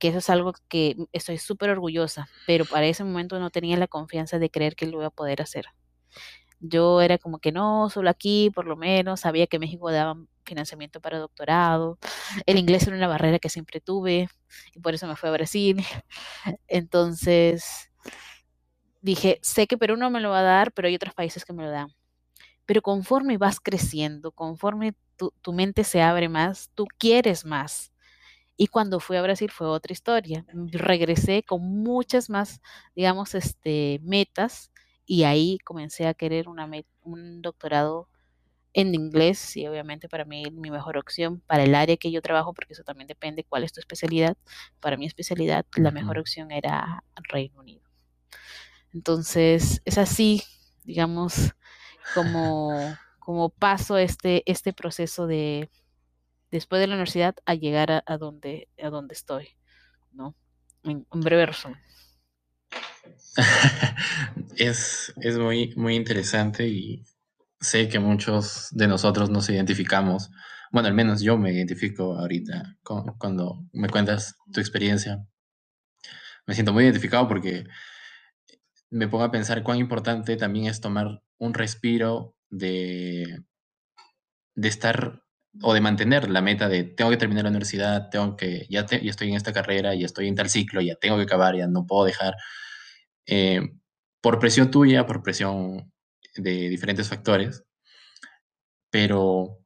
que 0.00 0.08
eso 0.08 0.18
es 0.18 0.28
algo 0.28 0.52
que 0.66 0.96
estoy 1.12 1.38
súper 1.38 1.70
orgullosa, 1.70 2.28
pero 2.48 2.64
para 2.64 2.86
ese 2.86 3.04
momento 3.04 3.38
no 3.38 3.50
tenía 3.50 3.76
la 3.76 3.86
confianza 3.86 4.40
de 4.40 4.50
creer 4.50 4.74
que 4.74 4.86
lo 4.86 4.98
iba 4.98 5.06
a 5.06 5.10
poder 5.10 5.42
hacer. 5.42 5.66
Yo 6.62 7.02
era 7.02 7.18
como 7.18 7.38
que 7.40 7.52
no, 7.52 7.90
solo 7.90 8.10
aquí, 8.10 8.50
por 8.54 8.66
lo 8.66 8.76
menos, 8.76 9.20
sabía 9.20 9.48
que 9.48 9.58
México 9.58 9.90
daba 9.92 10.16
financiamiento 10.44 11.00
para 11.00 11.18
doctorado, 11.18 11.98
el 12.46 12.58
inglés 12.58 12.86
era 12.86 12.96
una 12.96 13.08
barrera 13.08 13.38
que 13.40 13.48
siempre 13.50 13.80
tuve 13.80 14.28
y 14.74 14.80
por 14.80 14.94
eso 14.94 15.06
me 15.08 15.16
fui 15.16 15.28
a 15.28 15.32
Brasil. 15.32 15.78
Entonces 16.68 17.90
dije, 19.00 19.38
sé 19.42 19.66
que 19.66 19.76
Perú 19.78 19.96
no 19.96 20.10
me 20.10 20.20
lo 20.20 20.30
va 20.30 20.40
a 20.40 20.42
dar, 20.42 20.72
pero 20.72 20.88
hay 20.88 20.94
otros 20.94 21.14
países 21.14 21.44
que 21.44 21.52
me 21.52 21.64
lo 21.64 21.70
dan. 21.70 21.88
Pero 22.66 22.82
conforme 22.82 23.38
vas 23.38 23.60
creciendo, 23.60 24.32
conforme 24.32 24.94
tu, 25.16 25.32
tu 25.42 25.52
mente 25.54 25.84
se 25.84 26.02
abre 26.02 26.28
más, 26.30 26.70
tú 26.74 26.86
quieres 26.98 27.44
más. 27.46 27.92
Y 28.56 28.68
cuando 28.68 29.00
fui 29.00 29.18
a 29.18 29.22
Brasil 29.22 29.50
fue 29.52 29.68
otra 29.68 29.92
historia. 29.94 30.46
Regresé 30.72 31.44
con 31.44 31.62
muchas 31.62 32.30
más, 32.30 32.62
digamos, 32.96 33.34
este, 33.36 34.00
metas 34.04 34.71
y 35.06 35.24
ahí 35.24 35.58
comencé 35.64 36.06
a 36.06 36.14
querer 36.14 36.48
una 36.48 36.68
un 37.02 37.42
doctorado 37.42 38.08
en 38.74 38.94
inglés, 38.94 39.38
sí, 39.38 39.66
obviamente 39.66 40.08
para 40.08 40.24
mí 40.24 40.44
mi 40.50 40.70
mejor 40.70 40.96
opción 40.96 41.40
para 41.46 41.64
el 41.64 41.74
área 41.74 41.96
que 41.96 42.10
yo 42.10 42.22
trabajo, 42.22 42.54
porque 42.54 42.72
eso 42.72 42.84
también 42.84 43.06
depende 43.06 43.44
cuál 43.44 43.64
es 43.64 43.72
tu 43.72 43.80
especialidad. 43.80 44.36
Para 44.80 44.96
mi 44.96 45.06
especialidad, 45.06 45.66
la 45.76 45.90
mejor 45.90 46.18
opción 46.18 46.50
era 46.50 47.04
Reino 47.28 47.60
Unido. 47.60 47.82
Entonces, 48.94 49.82
es 49.84 49.98
así, 49.98 50.42
digamos, 50.84 51.52
como, 52.14 52.96
como 53.18 53.50
paso 53.50 53.98
este, 53.98 54.42
este 54.50 54.72
proceso 54.72 55.26
de 55.26 55.70
después 56.50 56.80
de 56.80 56.86
la 56.86 56.94
universidad 56.94 57.34
a 57.46 57.54
llegar 57.54 58.04
a, 58.06 58.18
donde, 58.18 58.68
a 58.80 58.90
donde 58.90 59.14
estoy, 59.14 59.48
¿no? 60.12 60.34
En, 60.82 61.06
breve 61.10 61.46
resumen. 61.46 61.80
es, 64.56 65.12
es 65.20 65.38
muy, 65.38 65.72
muy 65.76 65.96
interesante 65.96 66.68
y 66.68 67.04
sé 67.60 67.88
que 67.88 67.98
muchos 67.98 68.68
de 68.72 68.88
nosotros 68.88 69.30
nos 69.30 69.48
identificamos, 69.48 70.30
bueno, 70.72 70.88
al 70.88 70.94
menos 70.94 71.20
yo 71.20 71.36
me 71.38 71.52
identifico 71.52 72.18
ahorita 72.18 72.76
cuando 72.82 73.64
me 73.72 73.88
cuentas 73.88 74.36
tu 74.52 74.60
experiencia. 74.60 75.24
Me 76.46 76.54
siento 76.54 76.72
muy 76.72 76.84
identificado 76.84 77.28
porque 77.28 77.64
me 78.90 79.08
pongo 79.08 79.24
a 79.24 79.30
pensar 79.30 79.62
cuán 79.62 79.78
importante 79.78 80.36
también 80.36 80.66
es 80.66 80.80
tomar 80.80 81.22
un 81.38 81.54
respiro 81.54 82.34
de, 82.50 83.42
de 84.54 84.68
estar 84.68 85.22
o 85.60 85.74
de 85.74 85.80
mantener 85.80 86.30
la 86.30 86.40
meta 86.40 86.68
de 86.68 86.84
tengo 86.84 87.10
que 87.10 87.16
terminar 87.16 87.44
la 87.44 87.50
universidad, 87.50 88.08
tengo 88.10 88.36
que, 88.36 88.66
ya, 88.70 88.86
ya 88.86 89.10
estoy 89.10 89.28
en 89.28 89.36
esta 89.36 89.52
carrera, 89.52 89.94
ya 89.94 90.06
estoy 90.06 90.28
en 90.28 90.34
tal 90.34 90.48
ciclo, 90.48 90.80
ya 90.80 90.94
tengo 90.96 91.16
que 91.16 91.24
acabar, 91.24 91.56
ya 91.56 91.66
no 91.66 91.86
puedo 91.86 92.04
dejar. 92.04 92.34
Eh, 93.26 93.60
por 94.20 94.38
presión 94.38 94.70
tuya, 94.70 95.06
por 95.06 95.22
presión 95.22 95.92
de 96.36 96.68
diferentes 96.68 97.08
factores, 97.08 97.64
pero 98.90 99.58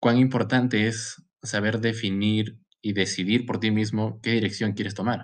cuán 0.00 0.18
importante 0.18 0.88
es 0.88 1.22
saber 1.42 1.80
definir 1.80 2.58
y 2.82 2.94
decidir 2.94 3.46
por 3.46 3.60
ti 3.60 3.70
mismo 3.70 4.20
qué 4.22 4.30
dirección 4.32 4.72
quieres 4.72 4.94
tomar. 4.94 5.20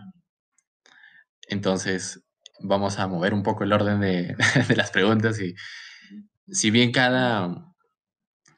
Entonces, 1.49 2.25
vamos 2.61 2.99
a 2.99 3.07
mover 3.07 3.35
un 3.35 3.43
poco 3.43 3.65
el 3.65 3.73
orden 3.73 4.01
de, 4.01 4.37
las 4.77 4.91
preguntas 4.91 5.41
y 5.41 5.55
si 6.49 6.71
bien 6.71 6.93
cada, 6.93 7.73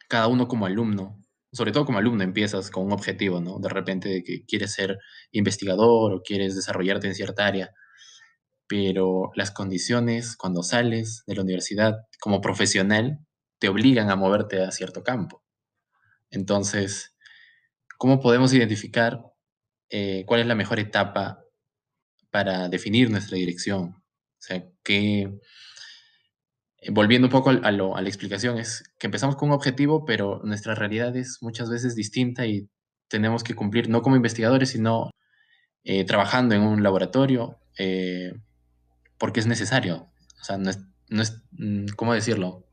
cada 0.08 0.26
uno 0.28 0.48
como 0.48 0.66
alumno, 0.66 1.25
sobre 1.52 1.72
todo 1.72 1.87
como 1.87 1.98
alumno, 1.98 2.25
empiezas 2.25 2.70
con 2.70 2.84
un 2.87 2.92
objetivo, 2.92 3.40
¿no? 3.40 3.58
De 3.58 3.68
repente 3.68 4.08
de 4.08 4.22
que 4.22 4.44
quieres 4.44 4.72
ser 4.72 4.98
investigador 5.32 6.14
o 6.14 6.22
quieres 6.22 6.54
desarrollarte 6.56 7.06
en 7.06 7.14
cierta 7.14 7.46
área, 7.46 7.70
pero 8.68 9.30
las 9.34 9.50
condiciones 9.50 10.37
cuando 10.37 10.62
sales 10.62 11.25
de 11.26 11.34
la 11.34 11.42
universidad 11.42 11.96
como 12.20 12.40
profesional 12.40 13.18
te 13.58 13.68
obligan 13.68 14.10
a 14.10 14.16
moverte 14.16 14.62
a 14.62 14.70
cierto 14.70 15.02
campo. 15.02 15.42
Entonces, 16.30 17.16
¿cómo 17.96 18.20
podemos 18.20 18.52
identificar 18.52 19.25
eh, 19.90 20.25
cuál 20.26 20.40
es 20.40 20.46
la 20.46 20.54
mejor 20.54 20.78
etapa 20.78 21.42
para 22.30 22.68
definir 22.68 23.10
nuestra 23.10 23.37
dirección? 23.37 23.94
O 23.94 24.40
sea, 24.40 24.64
que, 24.84 25.38
eh, 26.80 26.90
volviendo 26.90 27.26
un 27.26 27.32
poco 27.32 27.50
a, 27.50 27.72
la 27.72 28.08
explicación, 28.08 28.58
es 28.58 28.84
que 28.98 29.06
empezamos 29.06 29.37
con 29.37 29.48
un 29.48 29.54
objetivo, 29.54 30.04
pero 30.04 30.40
nuestra 30.44 30.75
realidad 30.75 31.16
es 31.16 31.38
muchas 31.40 31.70
veces 31.70 31.94
distinta 31.94 32.46
y 32.46 32.68
tenemos 33.08 33.42
que 33.42 33.54
cumplir 33.54 33.88
no 33.88 34.02
como 34.02 34.16
investigadores, 34.16 34.70
sino 34.70 35.10
eh, 35.84 36.04
trabajando 36.04 36.54
en 36.54 36.62
un 36.62 36.82
laboratorio, 36.82 37.58
porque 39.18 39.40
es 39.40 39.46
necesario. 39.46 40.08
O 40.40 40.44
sea, 40.44 40.56
no 40.56 40.70
es, 40.70 40.78
no 41.08 41.22
es, 41.22 41.42
mm, 41.52 41.88
¿cómo 41.96 42.14
decirlo? 42.14 42.64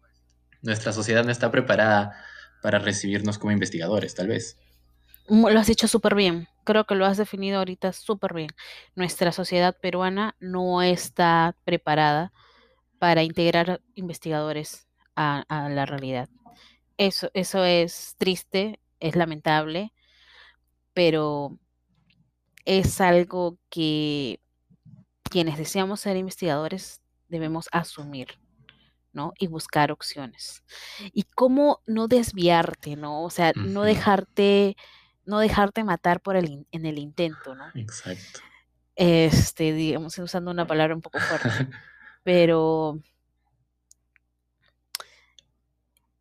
Nuestra 0.61 0.93
sociedad 0.93 1.23
no 1.23 1.31
está 1.31 1.51
preparada 1.51 2.15
para 2.61 2.79
recibirnos 2.79 3.37
como 3.37 3.51
investigadores, 3.51 4.15
tal 4.15 4.27
vez. 4.27 4.57
Lo 5.27 5.59
has 5.59 5.67
dicho 5.67 5.87
súper 5.87 6.15
bien. 6.15 6.47
Creo 6.63 6.85
que 6.85 6.95
lo 6.95 7.05
has 7.05 7.17
definido 7.17 7.59
ahorita 7.59 7.93
súper 7.93 8.33
bien. 8.33 8.49
Nuestra 8.95 9.31
sociedad 9.31 9.75
peruana 9.79 10.35
no 10.39 10.81
está 10.81 11.55
preparada 11.63 12.31
para 12.99 13.23
integrar 13.23 13.81
investigadores 13.95 14.87
a, 15.15 15.45
la 15.69 15.85
realidad. 15.85 16.29
Eso, 16.97 17.29
eso 17.33 17.63
es 17.63 18.15
triste, 18.17 18.79
es 18.99 19.15
lamentable, 19.15 19.93
pero 20.93 21.57
es 22.65 23.01
algo 23.01 23.57
que 23.69 24.39
quienes 25.35 25.57
deseamos 25.57 25.99
ser 25.99 26.15
investigadores 26.15 27.01
debemos 27.27 27.67
asumir, 27.73 28.39
¿no? 29.11 29.33
Y 29.37 29.47
buscar 29.47 29.91
opciones. 29.91 30.63
Y 31.11 31.23
cómo 31.23 31.81
no 31.85 32.07
desviarte, 32.07 32.95
¿no? 32.95 33.21
O 33.21 33.29
sea, 33.29 33.51
no 33.53 33.83
dejarte, 33.83 34.77
no 35.25 35.39
dejarte 35.39 35.83
matar 35.83 36.21
por 36.21 36.37
el, 36.37 36.65
en 36.71 36.85
el 36.85 36.99
intento, 36.99 37.53
¿no? 37.53 37.65
Exacto. 37.75 38.39
Este, 38.95 39.73
digamos, 39.73 40.17
usando 40.19 40.51
una 40.51 40.65
palabra 40.65 40.95
un 40.95 41.01
poco 41.01 41.19
fuerte, 41.19 41.49
pero 42.23 43.01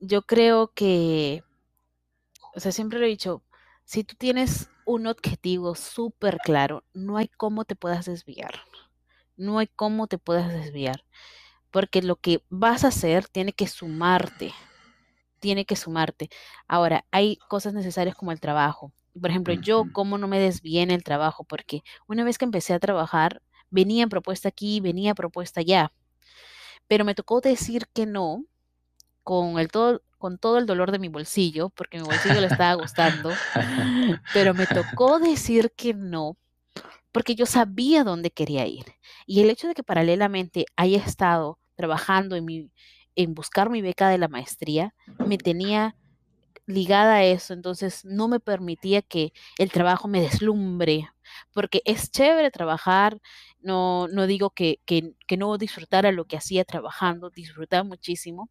yo 0.00 0.22
creo 0.22 0.72
que, 0.74 1.44
o 2.52 2.58
sea, 2.58 2.72
siempre 2.72 2.98
lo 2.98 3.06
he 3.06 3.10
dicho, 3.10 3.44
si 3.84 4.02
tú 4.02 4.16
tienes 4.16 4.70
un 4.84 5.06
objetivo 5.06 5.76
súper 5.76 6.38
claro, 6.38 6.82
no 6.94 7.16
hay 7.16 7.28
cómo 7.28 7.64
te 7.64 7.76
puedas 7.76 8.06
desviar. 8.06 8.54
No 9.36 9.58
hay 9.58 9.66
cómo 9.66 10.06
te 10.06 10.18
puedas 10.18 10.52
desviar, 10.52 11.04
porque 11.70 12.02
lo 12.02 12.16
que 12.16 12.42
vas 12.50 12.84
a 12.84 12.88
hacer 12.88 13.28
tiene 13.28 13.52
que 13.52 13.66
sumarte, 13.66 14.52
tiene 15.40 15.64
que 15.64 15.76
sumarte. 15.76 16.30
Ahora, 16.68 17.04
hay 17.10 17.36
cosas 17.48 17.74
necesarias 17.74 18.16
como 18.16 18.32
el 18.32 18.40
trabajo. 18.40 18.92
Por 19.20 19.30
ejemplo, 19.30 19.54
yo 19.54 19.84
cómo 19.92 20.18
no 20.18 20.26
me 20.28 20.40
desvié 20.40 20.82
en 20.82 20.90
el 20.90 21.04
trabajo, 21.04 21.44
porque 21.44 21.82
una 22.06 22.24
vez 22.24 22.38
que 22.38 22.44
empecé 22.44 22.74
a 22.74 22.80
trabajar, 22.80 23.42
venía 23.70 24.06
propuesta 24.06 24.48
aquí, 24.48 24.80
venía 24.80 25.14
propuesta 25.14 25.60
allá, 25.60 25.92
pero 26.88 27.04
me 27.04 27.14
tocó 27.14 27.40
decir 27.40 27.86
que 27.92 28.06
no 28.06 28.44
con 29.22 29.58
el 29.58 29.68
todo 29.68 30.02
con 30.24 30.38
todo 30.38 30.56
el 30.56 30.64
dolor 30.64 30.90
de 30.90 30.98
mi 30.98 31.08
bolsillo, 31.08 31.68
porque 31.68 31.98
mi 31.98 32.04
bolsillo 32.04 32.40
le 32.40 32.46
estaba 32.46 32.72
gustando, 32.74 33.30
pero 34.32 34.54
me 34.54 34.66
tocó 34.66 35.18
decir 35.18 35.70
que 35.76 35.92
no 35.92 36.38
porque 37.14 37.36
yo 37.36 37.46
sabía 37.46 38.02
dónde 38.02 38.32
quería 38.32 38.66
ir. 38.66 38.86
Y 39.24 39.40
el 39.40 39.48
hecho 39.48 39.68
de 39.68 39.74
que 39.74 39.84
paralelamente 39.84 40.66
haya 40.74 40.98
estado 40.98 41.60
trabajando 41.76 42.34
en, 42.34 42.44
mi, 42.44 42.72
en 43.14 43.34
buscar 43.34 43.70
mi 43.70 43.82
beca 43.82 44.08
de 44.08 44.18
la 44.18 44.26
maestría, 44.26 44.96
me 45.24 45.38
tenía 45.38 45.94
ligada 46.66 47.14
a 47.14 47.24
eso, 47.24 47.54
entonces 47.54 48.04
no 48.04 48.26
me 48.26 48.40
permitía 48.40 49.00
que 49.00 49.32
el 49.58 49.70
trabajo 49.70 50.08
me 50.08 50.20
deslumbre, 50.22 51.08
porque 51.52 51.82
es 51.84 52.10
chévere 52.10 52.50
trabajar, 52.50 53.20
no, 53.60 54.08
no 54.08 54.26
digo 54.26 54.50
que, 54.50 54.80
que, 54.84 55.12
que 55.28 55.36
no 55.36 55.56
disfrutara 55.56 56.10
lo 56.10 56.24
que 56.24 56.36
hacía 56.36 56.64
trabajando, 56.64 57.30
disfrutaba 57.30 57.84
muchísimo, 57.84 58.50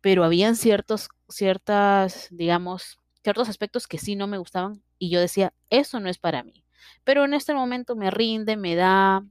pero 0.00 0.24
habían 0.24 0.56
ciertos, 0.56 1.10
ciertas, 1.28 2.26
digamos, 2.32 2.98
ciertos 3.22 3.48
aspectos 3.48 3.86
que 3.86 3.98
sí 3.98 4.16
no 4.16 4.26
me 4.26 4.38
gustaban 4.38 4.82
y 4.98 5.10
yo 5.10 5.20
decía, 5.20 5.52
eso 5.70 6.00
no 6.00 6.08
es 6.08 6.18
para 6.18 6.42
mí. 6.42 6.64
Pero 7.04 7.24
en 7.24 7.34
este 7.34 7.54
momento 7.54 7.96
me 7.96 8.10
rinde, 8.10 8.56
me 8.56 8.74
da, 8.74 9.24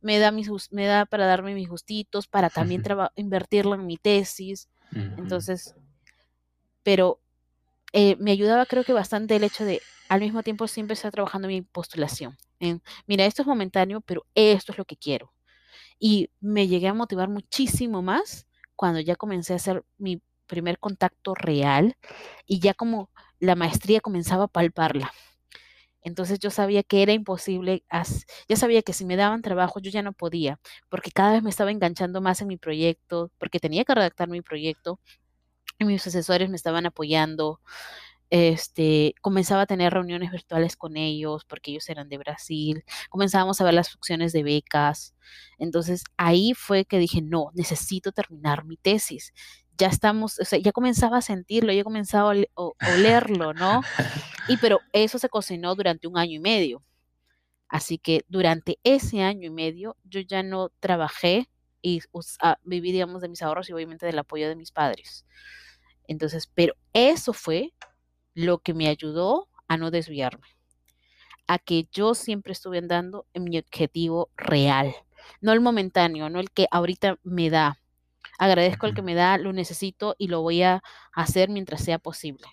me 0.00 0.18
da, 0.18 0.30
mis, 0.30 0.50
me 0.72 0.86
da 0.86 1.06
para 1.06 1.26
darme 1.26 1.54
mis 1.54 1.68
gustitos, 1.68 2.26
para 2.26 2.50
también 2.50 2.82
invertirlo 3.16 3.74
en 3.74 3.86
mi 3.86 3.96
tesis. 3.96 4.68
Entonces, 5.16 5.74
pero 6.82 7.20
eh, 7.92 8.16
me 8.20 8.30
ayudaba 8.30 8.66
creo 8.66 8.84
que 8.84 8.92
bastante 8.92 9.36
el 9.36 9.44
hecho 9.44 9.64
de 9.64 9.80
al 10.08 10.20
mismo 10.20 10.42
tiempo 10.42 10.68
siempre 10.68 10.94
estar 10.94 11.10
trabajando 11.10 11.48
mi 11.48 11.62
postulación. 11.62 12.36
En, 12.60 12.82
mira, 13.06 13.24
esto 13.24 13.42
es 13.42 13.48
momentáneo, 13.48 14.00
pero 14.00 14.26
esto 14.34 14.72
es 14.72 14.78
lo 14.78 14.84
que 14.84 14.96
quiero. 14.96 15.32
Y 15.98 16.30
me 16.40 16.68
llegué 16.68 16.88
a 16.88 16.94
motivar 16.94 17.28
muchísimo 17.28 18.02
más 18.02 18.46
cuando 18.76 19.00
ya 19.00 19.16
comencé 19.16 19.52
a 19.52 19.56
hacer 19.56 19.84
mi 19.96 20.20
primer 20.46 20.78
contacto 20.78 21.34
real 21.34 21.96
y 22.46 22.60
ya 22.60 22.74
como 22.74 23.10
la 23.38 23.54
maestría 23.54 24.00
comenzaba 24.00 24.44
a 24.44 24.48
palparla. 24.48 25.12
Entonces 26.04 26.38
yo 26.38 26.50
sabía 26.50 26.82
que 26.84 27.02
era 27.02 27.12
imposible, 27.14 27.84
ya 28.48 28.56
sabía 28.56 28.82
que 28.82 28.92
si 28.92 29.04
me 29.06 29.16
daban 29.16 29.42
trabajo 29.42 29.80
yo 29.80 29.90
ya 29.90 30.02
no 30.02 30.12
podía, 30.12 30.60
porque 30.90 31.10
cada 31.10 31.32
vez 31.32 31.42
me 31.42 31.50
estaba 31.50 31.72
enganchando 31.72 32.20
más 32.20 32.40
en 32.42 32.48
mi 32.48 32.56
proyecto, 32.58 33.32
porque 33.38 33.58
tenía 33.60 33.84
que 33.84 33.94
redactar 33.94 34.28
mi 34.28 34.42
proyecto, 34.42 35.00
y 35.78 35.84
mis 35.86 36.06
asesores 36.06 36.50
me 36.50 36.56
estaban 36.56 36.86
apoyando, 36.86 37.60
este, 38.30 39.14
comenzaba 39.22 39.62
a 39.62 39.66
tener 39.66 39.92
reuniones 39.94 40.30
virtuales 40.32 40.76
con 40.76 40.96
ellos, 40.96 41.44
porque 41.46 41.70
ellos 41.72 41.88
eran 41.88 42.08
de 42.08 42.18
Brasil, 42.18 42.84
comenzábamos 43.10 43.60
a 43.60 43.64
ver 43.64 43.74
las 43.74 43.90
funciones 43.90 44.32
de 44.32 44.42
becas, 44.44 45.14
entonces 45.58 46.04
ahí 46.16 46.54
fue 46.54 46.84
que 46.86 46.98
dije, 46.98 47.22
no, 47.22 47.50
necesito 47.54 48.12
terminar 48.12 48.64
mi 48.64 48.76
tesis, 48.76 49.32
ya 49.78 49.88
estamos, 49.88 50.38
o 50.38 50.44
sea, 50.44 50.58
ya 50.58 50.72
comenzaba 50.72 51.18
a 51.18 51.22
sentirlo, 51.22 51.72
ya 51.72 51.84
comenzaba 51.84 52.32
a 52.32 52.94
olerlo, 52.94 53.54
¿no? 53.54 53.82
Y 54.48 54.56
pero 54.58 54.80
eso 54.92 55.18
se 55.18 55.28
cocinó 55.28 55.74
durante 55.74 56.06
un 56.06 56.18
año 56.18 56.36
y 56.36 56.40
medio. 56.40 56.82
Así 57.68 57.98
que 57.98 58.24
durante 58.28 58.78
ese 58.84 59.22
año 59.22 59.46
y 59.46 59.50
medio 59.50 59.96
yo 60.04 60.20
ya 60.20 60.42
no 60.42 60.70
trabajé 60.80 61.48
y 61.82 62.00
viví, 62.64 62.92
digamos, 62.92 63.20
de 63.20 63.28
mis 63.28 63.42
ahorros 63.42 63.68
y 63.68 63.72
obviamente 63.72 64.06
del 64.06 64.18
apoyo 64.18 64.48
de 64.48 64.56
mis 64.56 64.70
padres. 64.70 65.26
Entonces, 66.06 66.50
pero 66.54 66.74
eso 66.92 67.32
fue 67.32 67.72
lo 68.34 68.58
que 68.58 68.74
me 68.74 68.88
ayudó 68.88 69.48
a 69.68 69.76
no 69.76 69.90
desviarme, 69.90 70.46
a 71.46 71.58
que 71.58 71.88
yo 71.92 72.14
siempre 72.14 72.52
estuve 72.52 72.78
andando 72.78 73.26
en 73.34 73.44
mi 73.44 73.58
objetivo 73.58 74.30
real, 74.36 74.94
no 75.40 75.52
el 75.52 75.60
momentáneo, 75.60 76.30
no 76.30 76.40
el 76.40 76.50
que 76.50 76.66
ahorita 76.70 77.18
me 77.22 77.50
da. 77.50 77.80
Agradezco 78.38 78.86
el 78.86 78.94
que 78.94 79.02
me 79.02 79.14
da, 79.14 79.38
lo 79.38 79.52
necesito 79.52 80.14
y 80.18 80.28
lo 80.28 80.42
voy 80.42 80.62
a 80.62 80.82
hacer 81.12 81.48
mientras 81.48 81.82
sea 81.84 81.98
posible. 81.98 82.46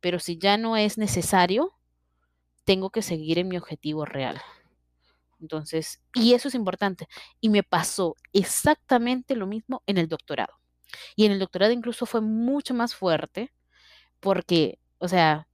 Pero 0.00 0.18
si 0.18 0.38
ya 0.38 0.56
no 0.56 0.76
es 0.76 0.98
necesario, 0.98 1.74
tengo 2.64 2.90
que 2.90 3.02
seguir 3.02 3.38
en 3.38 3.48
mi 3.48 3.56
objetivo 3.56 4.04
real. 4.04 4.40
Entonces, 5.40 6.02
y 6.14 6.34
eso 6.34 6.48
es 6.48 6.54
importante. 6.54 7.08
Y 7.40 7.48
me 7.48 7.62
pasó 7.62 8.16
exactamente 8.32 9.36
lo 9.36 9.46
mismo 9.46 9.82
en 9.86 9.98
el 9.98 10.08
doctorado. 10.08 10.54
Y 11.16 11.26
en 11.26 11.32
el 11.32 11.38
doctorado 11.38 11.72
incluso 11.72 12.06
fue 12.06 12.20
mucho 12.20 12.74
más 12.74 12.94
fuerte 12.94 13.52
porque, 14.20 14.78
o 14.98 15.08
sea, 15.08 15.48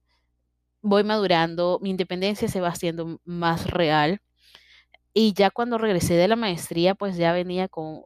voy 0.81 1.03
madurando, 1.03 1.79
mi 1.81 1.89
independencia 1.91 2.47
se 2.47 2.61
va 2.61 2.69
haciendo 2.69 3.19
más 3.25 3.69
real. 3.69 4.21
Y 5.13 5.33
ya 5.33 5.49
cuando 5.51 5.77
regresé 5.77 6.15
de 6.15 6.27
la 6.27 6.35
maestría, 6.35 6.95
pues 6.95 7.17
ya 7.17 7.33
venía 7.33 7.67
con 7.67 8.03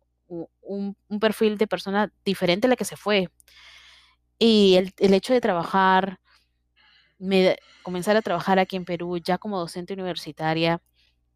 un, 0.62 0.96
perfil 1.20 1.58
de 1.58 1.67
persona 1.67 2.12
diferente 2.26 2.67
a 2.67 2.70
la 2.70 2.76
que 2.76 2.86
se 2.86 2.98
fue. 2.98 3.30
Y 4.39 4.76
el, 4.76 4.94
el 5.00 5.13
hecho 5.13 5.34
de 5.34 5.41
trabajar, 5.41 6.20
me, 7.20 7.58
comenzar 7.84 8.15
a 8.17 8.22
trabajar 8.22 8.60
aquí 8.60 8.76
en 8.76 8.86
Perú 8.86 9.17
ya 9.17 9.38
como 9.38 9.60
docente 9.60 9.94
universitaria, 9.94 10.82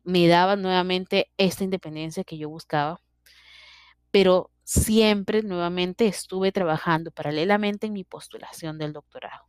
me 0.03 0.27
daba 0.27 0.55
nuevamente 0.55 1.31
esta 1.37 1.63
independencia 1.63 2.23
que 2.23 2.37
yo 2.37 2.49
buscaba, 2.49 3.01
pero 4.11 4.51
siempre 4.63 5.43
nuevamente 5.43 6.07
estuve 6.07 6.51
trabajando 6.51 7.11
paralelamente 7.11 7.87
en 7.87 7.93
mi 7.93 8.03
postulación 8.03 8.77
del 8.77 8.93
doctorado. 8.93 9.45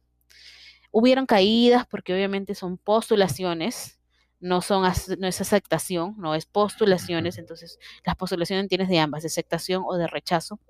Hubieron 0.90 1.26
caídas 1.26 1.86
porque 1.86 2.14
obviamente 2.14 2.54
son 2.54 2.78
postulaciones, 2.78 3.95
no, 4.40 4.60
son, 4.62 4.82
no 5.18 5.26
es 5.26 5.40
aceptación, 5.40 6.14
no 6.18 6.34
es 6.34 6.46
postulaciones, 6.46 7.38
entonces 7.38 7.78
las 8.04 8.16
postulaciones 8.16 8.68
tienes 8.68 8.88
de 8.88 8.98
ambas, 8.98 9.22
de 9.22 9.28
aceptación 9.28 9.84
o 9.86 9.96
de 9.96 10.06
rechazo. 10.06 10.60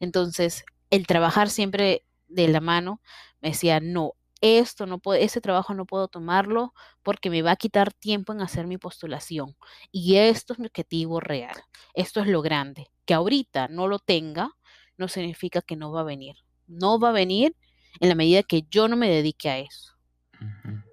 Entonces, 0.00 0.64
el 0.90 1.06
trabajar 1.06 1.50
siempre 1.50 2.04
de 2.28 2.48
la 2.48 2.60
mano 2.60 3.00
me 3.40 3.50
decía, 3.50 3.80
no, 3.80 4.14
esto 4.40 4.86
no 4.86 4.98
puedo, 4.98 5.20
ese 5.20 5.40
trabajo 5.40 5.74
no 5.74 5.86
puedo 5.86 6.08
tomarlo 6.08 6.74
porque 7.02 7.30
me 7.30 7.42
va 7.42 7.52
a 7.52 7.56
quitar 7.56 7.92
tiempo 7.92 8.32
en 8.32 8.42
hacer 8.42 8.66
mi 8.66 8.76
postulación. 8.78 9.56
Y 9.90 10.16
esto 10.16 10.52
es 10.52 10.58
mi 10.58 10.66
objetivo 10.66 11.20
real. 11.20 11.56
Esto 11.94 12.20
es 12.20 12.26
lo 12.26 12.42
grande. 12.42 12.88
Que 13.06 13.14
ahorita 13.14 13.68
no 13.68 13.88
lo 13.88 13.98
tenga 13.98 14.50
no 14.96 15.08
significa 15.08 15.62
que 15.62 15.76
no 15.76 15.92
va 15.92 16.00
a 16.00 16.04
venir. 16.04 16.36
No 16.66 16.98
va 16.98 17.10
a 17.10 17.12
venir 17.12 17.56
en 18.00 18.08
la 18.08 18.14
medida 18.14 18.42
que 18.42 18.62
yo 18.70 18.88
no 18.88 18.96
me 18.96 19.08
dedique 19.08 19.48
a 19.48 19.58
eso. 19.58 19.94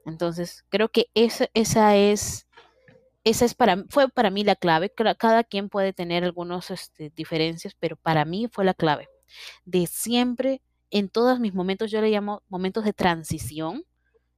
Entonces, 0.06 0.66
creo 0.70 0.90
que 0.90 1.08
esa, 1.14 1.48
esa 1.54 1.96
es, 1.96 2.48
esa 3.24 3.46
es 3.46 3.54
para, 3.54 3.84
fue 3.90 4.10
para 4.10 4.30
mí 4.30 4.44
la 4.44 4.56
clave. 4.56 4.92
Cada 5.18 5.44
quien 5.44 5.70
puede 5.70 5.94
tener 5.94 6.24
algunas 6.24 6.72
este, 6.72 7.12
diferencias, 7.16 7.76
pero 7.80 7.96
para 7.96 8.26
mí 8.26 8.48
fue 8.52 8.66
la 8.66 8.74
clave 8.74 9.10
de 9.66 9.88
siempre 9.88 10.62
en 10.90 11.10
todos 11.10 11.40
mis 11.40 11.54
momentos, 11.54 11.90
yo 11.90 12.02
le 12.02 12.10
llamo 12.10 12.44
momentos 12.50 12.84
de 12.84 12.94
transición, 12.94 13.86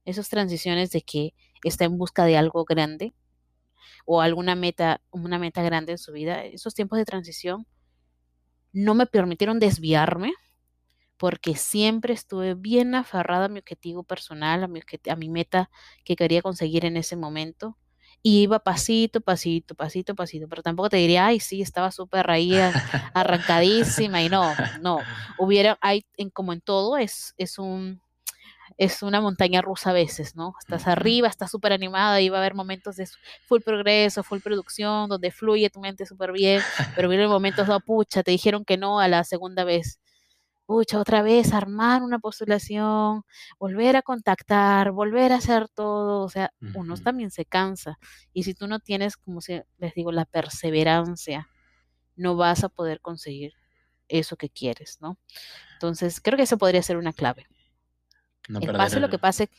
esas 0.04 0.28
transiciones 0.28 0.90
de 0.90 1.02
que 1.02 1.34
está 1.64 1.84
en 1.84 1.98
busca 1.98 2.24
de 2.24 2.36
algo 2.36 2.64
grande 2.64 3.14
o 4.06 4.20
alguna 4.20 4.54
meta, 4.54 5.00
una 5.10 5.38
meta 5.38 5.62
grande 5.62 5.92
en 5.92 5.98
su 5.98 6.12
vida, 6.12 6.44
esos 6.44 6.74
tiempos 6.74 6.98
de 6.98 7.04
transición 7.04 7.66
no 8.72 8.94
me 8.94 9.06
permitieron 9.06 9.58
desviarme 9.58 10.32
porque 11.24 11.56
siempre 11.56 12.12
estuve 12.12 12.52
bien 12.52 12.94
aferrada 12.94 13.46
a 13.46 13.48
mi 13.48 13.58
objetivo 13.58 14.02
personal, 14.02 14.62
a 14.62 14.68
mi, 14.68 14.82
a 15.08 15.16
mi 15.16 15.30
meta 15.30 15.70
que 16.04 16.16
quería 16.16 16.42
conseguir 16.42 16.84
en 16.84 16.98
ese 16.98 17.16
momento 17.16 17.78
y 18.22 18.42
iba 18.42 18.58
pasito, 18.58 19.22
pasito, 19.22 19.74
pasito, 19.74 20.14
pasito, 20.14 20.48
pero 20.50 20.62
tampoco 20.62 20.90
te 20.90 20.98
diría, 20.98 21.24
ay, 21.24 21.40
sí, 21.40 21.62
estaba 21.62 21.92
súper 21.92 22.30
ahí 22.30 22.52
arrancadísima 23.14 24.20
y 24.20 24.28
no, 24.28 24.52
no, 24.82 24.98
hubiera, 25.38 25.78
hay, 25.80 26.04
en, 26.18 26.28
como 26.28 26.52
en 26.52 26.60
todo, 26.60 26.98
es, 26.98 27.32
es 27.38 27.58
un, 27.58 28.02
es 28.76 29.02
una 29.02 29.22
montaña 29.22 29.62
rusa 29.62 29.90
a 29.90 29.94
veces, 29.94 30.36
¿no? 30.36 30.52
Estás 30.60 30.86
arriba, 30.86 31.28
estás 31.28 31.50
súper 31.50 31.72
animada 31.72 32.20
y 32.20 32.28
va 32.28 32.36
a 32.36 32.40
haber 32.40 32.52
momentos 32.52 32.96
de 32.96 33.08
full 33.46 33.62
progreso, 33.62 34.22
full 34.22 34.40
producción, 34.40 35.08
donde 35.08 35.30
fluye 35.30 35.70
tu 35.70 35.80
mente 35.80 36.04
súper 36.04 36.32
bien, 36.32 36.60
pero 36.94 37.08
vienen 37.08 37.30
momentos 37.30 37.66
de, 37.66 37.80
pucha, 37.80 38.22
te 38.22 38.30
dijeron 38.30 38.66
que 38.66 38.76
no 38.76 39.00
a 39.00 39.08
la 39.08 39.24
segunda 39.24 39.64
vez 39.64 40.00
pucha, 40.66 40.98
otra 40.98 41.22
vez 41.22 41.52
armar 41.52 42.02
una 42.02 42.18
postulación, 42.18 43.24
volver 43.58 43.96
a 43.96 44.02
contactar, 44.02 44.92
volver 44.92 45.32
a 45.32 45.36
hacer 45.36 45.68
todo, 45.68 46.22
o 46.22 46.28
sea, 46.28 46.52
uno 46.74 46.96
también 46.96 47.30
se 47.30 47.44
cansa. 47.44 47.98
Y 48.32 48.44
si 48.44 48.54
tú 48.54 48.66
no 48.66 48.80
tienes, 48.80 49.16
como 49.16 49.40
les 49.78 49.94
digo, 49.94 50.12
la 50.12 50.24
perseverancia, 50.24 51.48
no 52.16 52.36
vas 52.36 52.64
a 52.64 52.68
poder 52.68 53.00
conseguir 53.00 53.54
eso 54.08 54.36
que 54.36 54.48
quieres, 54.48 54.98
¿no? 55.00 55.18
Entonces, 55.74 56.20
creo 56.20 56.36
que 56.36 56.44
eso 56.44 56.58
podría 56.58 56.82
ser 56.82 56.96
una 56.96 57.12
clave. 57.12 57.46
No 58.48 58.60
pase 58.60 59.00
lo 59.00 59.08
que 59.08 59.18
pase, 59.18 59.50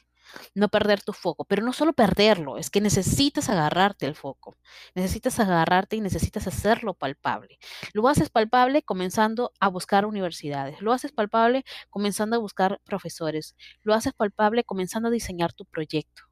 no 0.53 0.69
perder 0.69 1.01
tu 1.01 1.13
foco, 1.13 1.45
pero 1.45 1.63
no 1.63 1.73
solo 1.73 1.93
perderlo, 1.93 2.57
es 2.57 2.69
que 2.69 2.81
necesitas 2.81 3.49
agarrarte 3.49 4.05
el 4.05 4.15
foco, 4.15 4.55
necesitas 4.93 5.39
agarrarte 5.39 5.95
y 5.95 6.01
necesitas 6.01 6.47
hacerlo 6.47 6.93
palpable. 6.93 7.59
Lo 7.93 8.07
haces 8.07 8.29
palpable 8.29 8.83
comenzando 8.83 9.51
a 9.59 9.69
buscar 9.69 10.05
universidades, 10.05 10.81
lo 10.81 10.93
haces 10.93 11.11
palpable 11.11 11.63
comenzando 11.89 12.35
a 12.35 12.39
buscar 12.39 12.79
profesores, 12.83 13.55
lo 13.83 13.93
haces 13.93 14.13
palpable 14.13 14.63
comenzando 14.63 15.09
a 15.09 15.11
diseñar 15.11 15.53
tu 15.53 15.65
proyecto. 15.65 16.23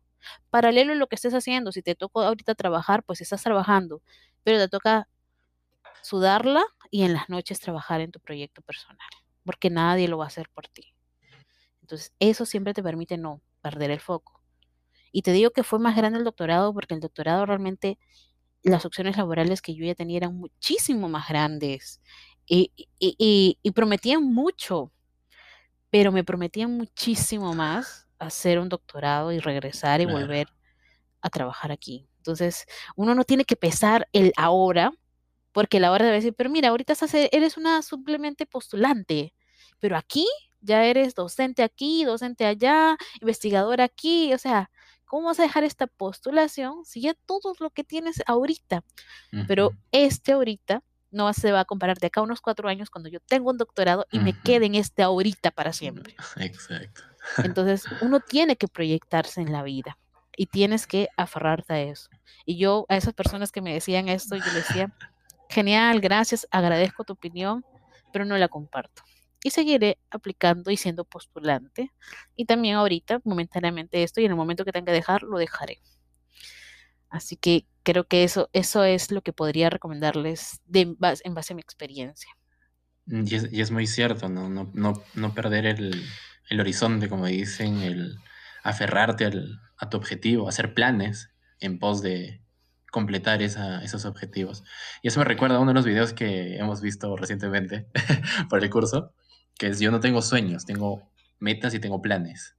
Paralelo 0.49 0.93
a 0.93 0.95
lo 0.95 1.07
que 1.07 1.15
estés 1.15 1.33
haciendo, 1.33 1.71
si 1.71 1.81
te 1.81 1.95
toca 1.95 2.25
ahorita 2.27 2.55
trabajar, 2.55 3.03
pues 3.03 3.21
estás 3.21 3.43
trabajando, 3.43 4.01
pero 4.43 4.57
te 4.57 4.69
toca 4.69 5.07
sudarla 6.01 6.63
y 6.91 7.03
en 7.03 7.13
las 7.13 7.29
noches 7.29 7.59
trabajar 7.59 8.01
en 8.01 8.11
tu 8.11 8.19
proyecto 8.19 8.61
personal, 8.61 9.07
porque 9.43 9.69
nadie 9.69 10.07
lo 10.07 10.17
va 10.17 10.25
a 10.25 10.27
hacer 10.27 10.49
por 10.49 10.67
ti. 10.67 10.93
Entonces, 11.81 12.13
eso 12.19 12.45
siempre 12.45 12.73
te 12.73 12.81
permite 12.81 13.17
no 13.17 13.41
perder 13.63 13.89
el 13.89 13.99
foco. 13.99 14.43
Y 15.11 15.23
te 15.23 15.31
digo 15.31 15.51
que 15.51 15.63
fue 15.63 15.79
más 15.79 15.95
grande 15.95 16.19
el 16.19 16.25
doctorado 16.25 16.73
porque 16.73 16.93
el 16.93 16.99
doctorado 16.99 17.45
realmente 17.45 17.97
las 18.63 18.85
opciones 18.85 19.17
laborales 19.17 19.61
que 19.61 19.73
yo 19.75 19.85
ya 19.85 19.95
tenía 19.95 20.17
eran 20.17 20.35
muchísimo 20.35 21.09
más 21.09 21.27
grandes 21.27 22.01
y, 22.45 22.71
prometían 23.73 24.23
mucho, 24.23 24.91
pero 25.89 26.11
me 26.11 26.23
prometían 26.23 26.71
muchísimo 26.75 27.53
más 27.53 28.07
hacer 28.19 28.59
un 28.59 28.69
doctorado 28.69 29.31
y 29.31 29.39
regresar 29.39 30.01
y 30.01 30.05
volver 30.05 30.47
a 31.21 31.29
trabajar 31.29 31.71
aquí. 31.71 32.07
Entonces, 32.17 32.65
uno 32.95 33.15
no 33.15 33.23
tiene 33.23 33.45
que 33.45 33.55
pesar 33.55 34.07
el 34.13 34.33
ahora, 34.37 34.91
porque 35.51 35.79
la 35.79 35.91
hora 35.91 36.05
debe 36.05 36.17
decir, 36.17 36.33
pero 36.33 36.49
mira, 36.49 36.69
ahorita 36.69 36.93
eres 37.31 37.57
una 37.57 37.81
simplemente 37.81 38.45
postulante, 38.45 39.33
pero 39.79 39.97
aquí 39.97 40.25
ya 40.63 40.85
eres 40.85 41.13
docente 41.13 41.61
aquí, 41.61 42.05
docente 42.05 42.45
allá, 42.45 42.97
investigador 43.21 43.81
aquí, 43.81 44.33
o 44.33 44.37
sea, 44.37 44.71
¿cómo 45.05 45.27
vas 45.27 45.39
a 45.39 45.43
dejar 45.43 45.63
esta 45.63 45.87
postulación 45.87 46.85
si 46.85 47.01
ya 47.01 47.13
todo 47.13 47.53
lo 47.59 47.69
que 47.69 47.83
tienes 47.83 48.23
ahorita? 48.25 48.83
Pero 49.47 49.71
este 49.91 50.31
ahorita 50.31 50.81
no 51.11 51.31
se 51.33 51.51
va 51.51 51.59
a 51.59 51.65
comparar 51.65 51.99
de 51.99 52.07
acá 52.07 52.21
a 52.21 52.23
unos 52.23 52.41
cuatro 52.41 52.67
años 52.69 52.89
cuando 52.89 53.09
yo 53.09 53.19
tengo 53.19 53.51
un 53.51 53.57
doctorado 53.57 54.07
y 54.11 54.19
me 54.19 54.33
quede 54.33 54.65
en 54.65 54.75
este 54.75 55.03
ahorita 55.03 55.51
para 55.51 55.73
siempre. 55.73 56.15
Exacto. 56.37 57.03
Entonces, 57.37 57.85
uno 58.01 58.19
tiene 58.19 58.55
que 58.55 58.67
proyectarse 58.67 59.39
en 59.41 59.51
la 59.51 59.63
vida 59.63 59.97
y 60.35 60.47
tienes 60.47 60.87
que 60.87 61.09
aferrarte 61.15 61.73
a 61.73 61.81
eso. 61.81 62.09
Y 62.45 62.57
yo, 62.57 62.85
a 62.89 62.97
esas 62.97 63.13
personas 63.13 63.51
que 63.51 63.61
me 63.61 63.73
decían 63.73 64.09
esto, 64.09 64.35
yo 64.35 64.43
les 64.45 64.67
decía, 64.67 64.93
genial, 65.49 66.01
gracias, 66.01 66.47
agradezco 66.51 67.03
tu 67.03 67.13
opinión, 67.13 67.63
pero 68.11 68.25
no 68.25 68.35
la 68.37 68.47
comparto 68.47 69.03
y 69.43 69.51
seguiré 69.51 69.99
aplicando 70.09 70.71
y 70.71 70.77
siendo 70.77 71.05
postulante. 71.05 71.91
Y 72.35 72.45
también 72.45 72.75
ahorita, 72.75 73.21
momentáneamente 73.23 74.03
esto, 74.03 74.21
y 74.21 74.25
en 74.25 74.31
el 74.31 74.37
momento 74.37 74.65
que 74.65 74.71
tenga 74.71 74.85
que 74.85 74.91
dejar, 74.93 75.23
lo 75.23 75.37
dejaré. 75.37 75.79
Así 77.09 77.35
que 77.35 77.67
creo 77.83 78.07
que 78.07 78.23
eso, 78.23 78.49
eso 78.53 78.83
es 78.83 79.11
lo 79.11 79.21
que 79.21 79.33
podría 79.33 79.69
recomendarles 79.69 80.61
de, 80.65 80.81
en 80.81 81.33
base 81.33 81.53
a 81.53 81.55
mi 81.55 81.61
experiencia. 81.61 82.31
Mm, 83.05 83.25
y 83.51 83.61
es, 83.61 83.71
muy 83.71 83.85
cierto, 83.85 84.29
¿no? 84.29 84.49
No, 84.49 84.71
no, 84.73 84.93
no 85.13 85.33
perder 85.33 85.65
el, 85.65 86.03
el, 86.49 86.59
horizonte, 86.59 87.09
como 87.09 87.25
dicen, 87.25 87.79
el 87.79 88.17
aferrarte 88.63 89.25
al, 89.25 89.59
a 89.77 89.89
tu 89.89 89.97
objetivo, 89.97 90.47
hacer 90.47 90.73
planes 90.73 91.29
en 91.59 91.79
pos 91.79 92.01
de 92.01 92.41
completar 92.91 93.41
esos 93.41 94.05
objetivos. 94.05 94.63
Y 95.01 95.07
eso 95.07 95.19
me 95.19 95.25
recuerda 95.25 95.57
a 95.57 95.59
uno 95.59 95.71
de 95.71 95.75
los 95.75 95.85
videos 95.85 96.13
que 96.13 96.57
hemos 96.57 96.79
visto 96.79 97.15
recientemente 97.17 97.87
por 98.49 98.63
el 98.63 98.69
curso, 98.69 99.13
que 99.57 99.67
es 99.67 99.79
yo 99.79 99.91
no 99.91 99.99
tengo 99.99 100.21
sueños, 100.21 100.65
tengo 100.65 101.09
metas 101.39 101.73
y 101.73 101.79
tengo 101.79 102.01
planes. 102.01 102.55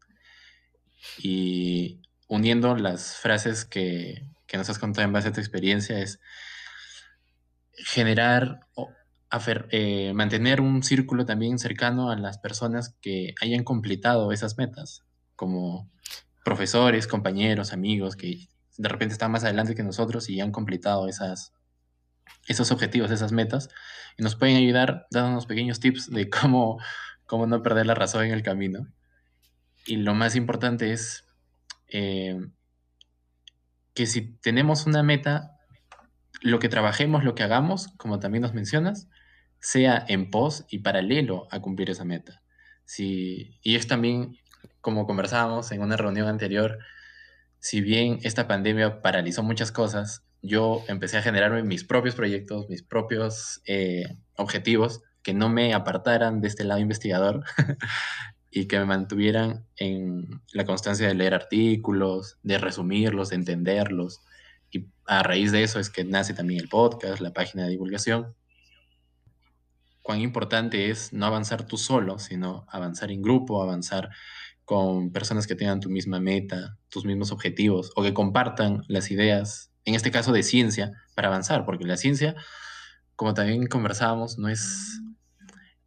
Y 1.19 2.01
uniendo 2.29 2.77
las 2.77 3.17
frases 3.17 3.65
que, 3.65 4.27
que 4.47 4.57
nos 4.57 4.69
has 4.71 4.79
contado 4.79 5.07
en 5.07 5.13
base 5.13 5.29
a 5.29 5.33
tu 5.33 5.41
experiencia 5.41 5.99
es 5.99 6.21
generar 7.77 8.61
eh, 9.71 10.13
mantener 10.15 10.61
un 10.61 10.83
círculo 10.83 11.27
también 11.27 11.59
cercano 11.59 12.11
a 12.11 12.17
las 12.17 12.39
personas 12.39 12.95
que 13.01 13.35
hayan 13.41 13.65
completado 13.65 14.31
esas 14.31 14.57
metas, 14.59 15.03
como 15.35 15.91
profesores, 16.45 17.09
compañeros, 17.09 17.73
amigos 17.73 18.17
que 18.17 18.49
de 18.77 18.89
repente 18.89 19.15
están 19.15 19.33
más 19.33 19.45
adelante 19.45 19.75
que 19.75 19.83
nosotros 19.83 20.29
y 20.29 20.41
han 20.41 20.53
completado 20.53 21.09
esas, 21.09 21.53
esos 22.47 22.71
objetivos, 22.71 23.11
esas 23.11 23.33
metas, 23.33 23.69
y 24.17 24.23
nos 24.23 24.37
pueden 24.37 24.57
ayudar 24.57 25.07
dándonos 25.11 25.47
pequeños 25.47 25.81
tips 25.81 26.11
de 26.11 26.29
cómo, 26.31 26.79
cómo 27.27 27.47
no 27.47 27.63
perder 27.63 27.87
la 27.87 27.95
razón 27.95 28.25
en 28.25 28.33
el 28.33 28.43
camino. 28.43 28.87
Y 29.87 29.97
lo 29.97 30.15
más 30.15 30.37
importante 30.37 30.93
es 30.93 31.27
eh, 31.89 32.39
que 33.95 34.07
si 34.07 34.37
tenemos 34.39 34.87
una 34.87 35.03
meta, 35.03 35.53
lo 36.41 36.59
que 36.59 36.69
trabajemos, 36.69 37.25
lo 37.25 37.35
que 37.35 37.43
hagamos, 37.43 37.89
como 37.97 38.19
también 38.19 38.43
nos 38.43 38.55
mencionas, 38.55 39.09
sea 39.61 40.05
en 40.09 40.31
pos 40.31 40.67
y 40.69 40.81
paralelo 40.81 41.49
a 41.51 41.61
cumplir 41.61 41.91
esa 41.91 42.05
meta. 42.05 42.43
Si, 42.85 43.59
y 43.63 43.77
es 43.77 43.87
también, 43.87 44.37
como 44.81 45.07
conversábamos 45.07 45.73
en 45.73 45.81
una 45.81 45.97
reunión 45.97 46.29
anterior, 46.29 46.79
si 47.61 47.81
bien 47.81 48.19
esta 48.25 48.47
pandemia 48.47 49.01
paralizó 49.01 49.43
muchas 49.43 49.73
cosas, 49.73 50.24
yo 50.45 50.83
empecé 50.89 51.17
a 51.17 51.23
generarme 51.23 51.63
mis 51.63 51.85
propios 51.85 52.15
proyectos, 52.15 52.69
mis 52.69 52.83
propios 52.83 53.63
eh, 53.67 54.05
objetivos 54.37 55.03
que 55.23 55.35
no 55.35 55.49
me 55.49 55.75
apartaran 55.75 56.41
de 56.41 56.49
este 56.49 56.65
lado 56.65 56.81
investigador 56.81 57.45
y 58.51 58.67
que 58.67 58.79
me 58.79 58.85
mantuvieran 58.85 59.67
en 59.77 60.43
la 60.53 60.65
constancia 60.65 61.09
de 61.09 61.15
leer 61.15 61.35
artículos, 61.35 62.39
de 62.43 62.59
resumirlos, 62.59 63.31
de 63.31 63.37
entenderlos. 63.37 64.21
Y 64.71 64.87
a 65.07 65.23
raíz 65.23 65.51
de 65.51 65.63
eso 65.63 65.81
es 65.81 65.91
que 65.91 66.05
nace 66.05 66.35
también 66.35 66.61
el 66.61 66.69
podcast, 66.69 67.21
la 67.21 67.33
página 67.33 67.65
de 67.65 67.71
divulgación 67.71 68.35
cuán 70.05 70.21
importante 70.21 70.91
es 70.91 71.15
no 71.15 71.25
avanzar 71.25 71.67
tú 71.67 71.79
solo, 71.79 72.19
sino 72.19 72.67
avanzar 72.69 73.11
en 73.11 73.23
grupo, 73.23 73.63
avanzar 73.63 74.11
con 74.67 75.11
personas 75.13 75.47
que 75.47 75.55
tengan 75.55 75.81
tu 75.81 75.89
misma 75.89 76.21
meta, 76.21 76.77
tus 76.91 77.07
mismos 77.07 77.33
objetivos, 77.33 77.91
o 77.97 78.03
que 78.03 78.13
compartan 78.13 78.83
las 78.87 79.11
ideas, 79.11 79.73
en 79.85 79.95
este 79.95 80.11
caso 80.11 80.33
de 80.33 80.43
ciencia, 80.43 80.93
para 81.15 81.29
avanzar, 81.29 81.65
porque 81.65 81.85
la 81.85 81.97
ciencia, 81.97 82.35
como 83.17 83.35
también 83.35 83.67
conversábamos, 83.67 84.39
no 84.39 84.49
es 84.49 85.01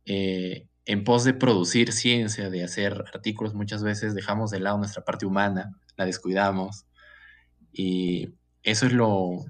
eh, 0.05 0.67
en 0.85 1.03
pos 1.03 1.23
de 1.23 1.33
producir 1.33 1.91
ciencia, 1.91 2.49
de 2.49 2.63
hacer 2.63 3.03
artículos, 3.13 3.53
muchas 3.53 3.83
veces 3.83 4.15
dejamos 4.15 4.51
de 4.51 4.59
lado 4.59 4.77
nuestra 4.77 5.03
parte 5.03 5.25
humana, 5.25 5.71
la 5.97 6.05
descuidamos, 6.05 6.85
y 7.73 8.29
eso 8.63 8.85
es 8.85 8.93
lo 8.93 9.45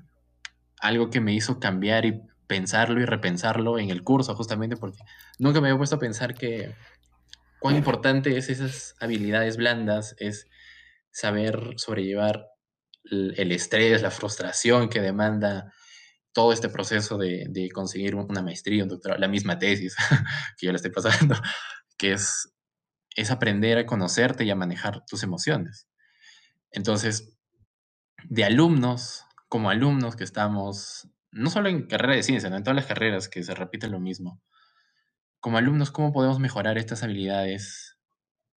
algo 0.79 1.09
que 1.09 1.21
me 1.21 1.33
hizo 1.33 1.59
cambiar 1.59 2.05
y 2.05 2.21
pensarlo 2.47 3.01
y 3.01 3.05
repensarlo 3.05 3.77
en 3.79 3.89
el 3.89 4.03
curso, 4.03 4.35
justamente 4.35 4.77
porque 4.77 4.99
nunca 5.37 5.59
me 5.59 5.67
había 5.67 5.77
puesto 5.77 5.97
a 5.97 5.99
pensar 5.99 6.33
que 6.33 6.75
cuán 7.59 7.75
importante 7.75 8.37
es 8.37 8.49
esas 8.49 8.95
habilidades 8.99 9.57
blandas, 9.57 10.15
es 10.19 10.47
saber 11.11 11.73
sobrellevar 11.77 12.47
el 13.11 13.51
estrés, 13.51 14.01
la 14.01 14.11
frustración 14.11 14.89
que 14.89 15.01
demanda 15.01 15.73
todo 16.33 16.53
este 16.53 16.69
proceso 16.69 17.17
de, 17.17 17.69
conseguir 17.73 18.15
una 18.15 18.41
maestría, 18.41 18.83
un 18.83 18.89
doctorado, 18.89 19.19
la 19.19 19.27
misma 19.27 19.57
tesis 19.57 19.95
que 20.57 20.67
yo 20.67 20.71
le 20.71 20.75
estoy 20.75 20.91
pasando, 20.91 21.35
que 21.97 22.13
es, 22.13 22.53
es 23.15 23.31
aprender 23.31 23.77
a 23.79 23.85
conocerte 23.85 24.43
y 24.43 24.51
a 24.51 24.55
manejar 24.55 25.03
tus 25.05 25.23
emociones. 25.23 25.87
Entonces, 26.69 27.37
de 28.23 28.43
alumnos, 28.43 29.23
como 29.49 29.69
alumnos 29.69 30.15
que 30.15 30.23
estamos 30.23 31.09
no 31.31 31.49
solo 31.49 31.69
en 31.69 31.87
carrera 31.87 32.15
de 32.15 32.23
ciencia, 32.23 32.49
en 32.49 32.63
todas 32.63 32.75
las 32.75 32.85
carreras 32.85 33.29
que 33.29 33.43
se 33.43 33.53
repite 33.53 33.87
lo 33.87 33.99
mismo. 33.99 34.41
Como 35.39 35.57
alumnos, 35.57 35.91
¿cómo 35.91 36.11
podemos 36.11 36.39
mejorar 36.39 36.77
estas 36.77 37.03
habilidades 37.03 37.97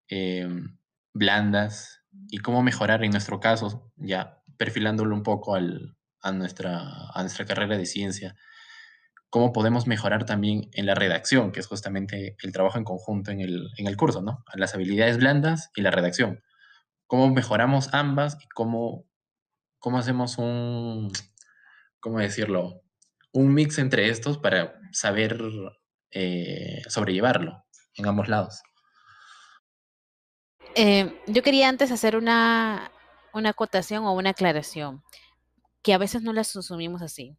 em, 0.08 0.78
blandas 1.12 2.02
y 2.28 2.38
cómo 2.38 2.62
mejorar 2.62 3.04
en 3.04 3.12
nuestro 3.12 3.40
caso, 3.40 3.92
ya 3.96 4.39
perfilándolo 4.60 5.16
un 5.16 5.22
poco 5.22 5.54
a, 5.54 6.32
nuestra, 6.32 6.84
carrera 7.48 7.78
de 7.78 7.86
ciencia? 7.86 8.36
¿Cómo 9.30 9.54
podemos 9.54 9.86
mejorar 9.86 10.26
también 10.26 10.68
en 10.74 10.84
la 10.84 10.94
redacción, 10.94 11.50
que 11.50 11.60
es 11.60 11.66
justamente 11.66 12.36
el 12.42 12.52
trabajo 12.52 12.76
en 12.76 12.84
conjunto 12.84 13.30
en 13.30 13.40
el, 13.40 13.70
en 13.78 13.86
el 13.86 13.96
curso, 13.96 14.20
¿no? 14.20 14.44
Las 14.52 14.74
habilidades 14.74 15.16
blandas 15.16 15.70
y 15.74 15.80
la 15.80 15.90
redacción. 15.90 16.42
¿Cómo 17.06 17.30
mejoramos 17.30 17.94
ambas 17.94 18.36
y 18.38 18.48
cómo, 18.48 19.06
cómo 19.78 19.96
hacemos 19.96 20.36
un, 20.36 21.10
¿cómo 21.98 22.18
decirlo? 22.18 22.82
Un 23.32 23.54
mix 23.54 23.78
entre 23.78 24.10
estos 24.10 24.36
para 24.36 24.78
saber 24.92 25.40
eh, 26.10 26.82
sobrellevarlo 26.86 27.64
en 27.94 28.06
ambos 28.06 28.28
lados. 28.28 28.60
Eh, 30.74 31.18
yo 31.26 31.42
quería 31.42 31.70
antes 31.70 31.90
hacer 31.90 32.14
una, 32.14 32.92
una 33.34 33.50
acotación 33.50 34.04
o 34.04 34.12
una 34.12 34.30
aclaración, 34.30 35.02
que 35.82 35.94
a 35.94 35.98
veces 35.98 36.22
no 36.22 36.32
las 36.32 36.54
asumimos 36.56 37.02
así. 37.02 37.36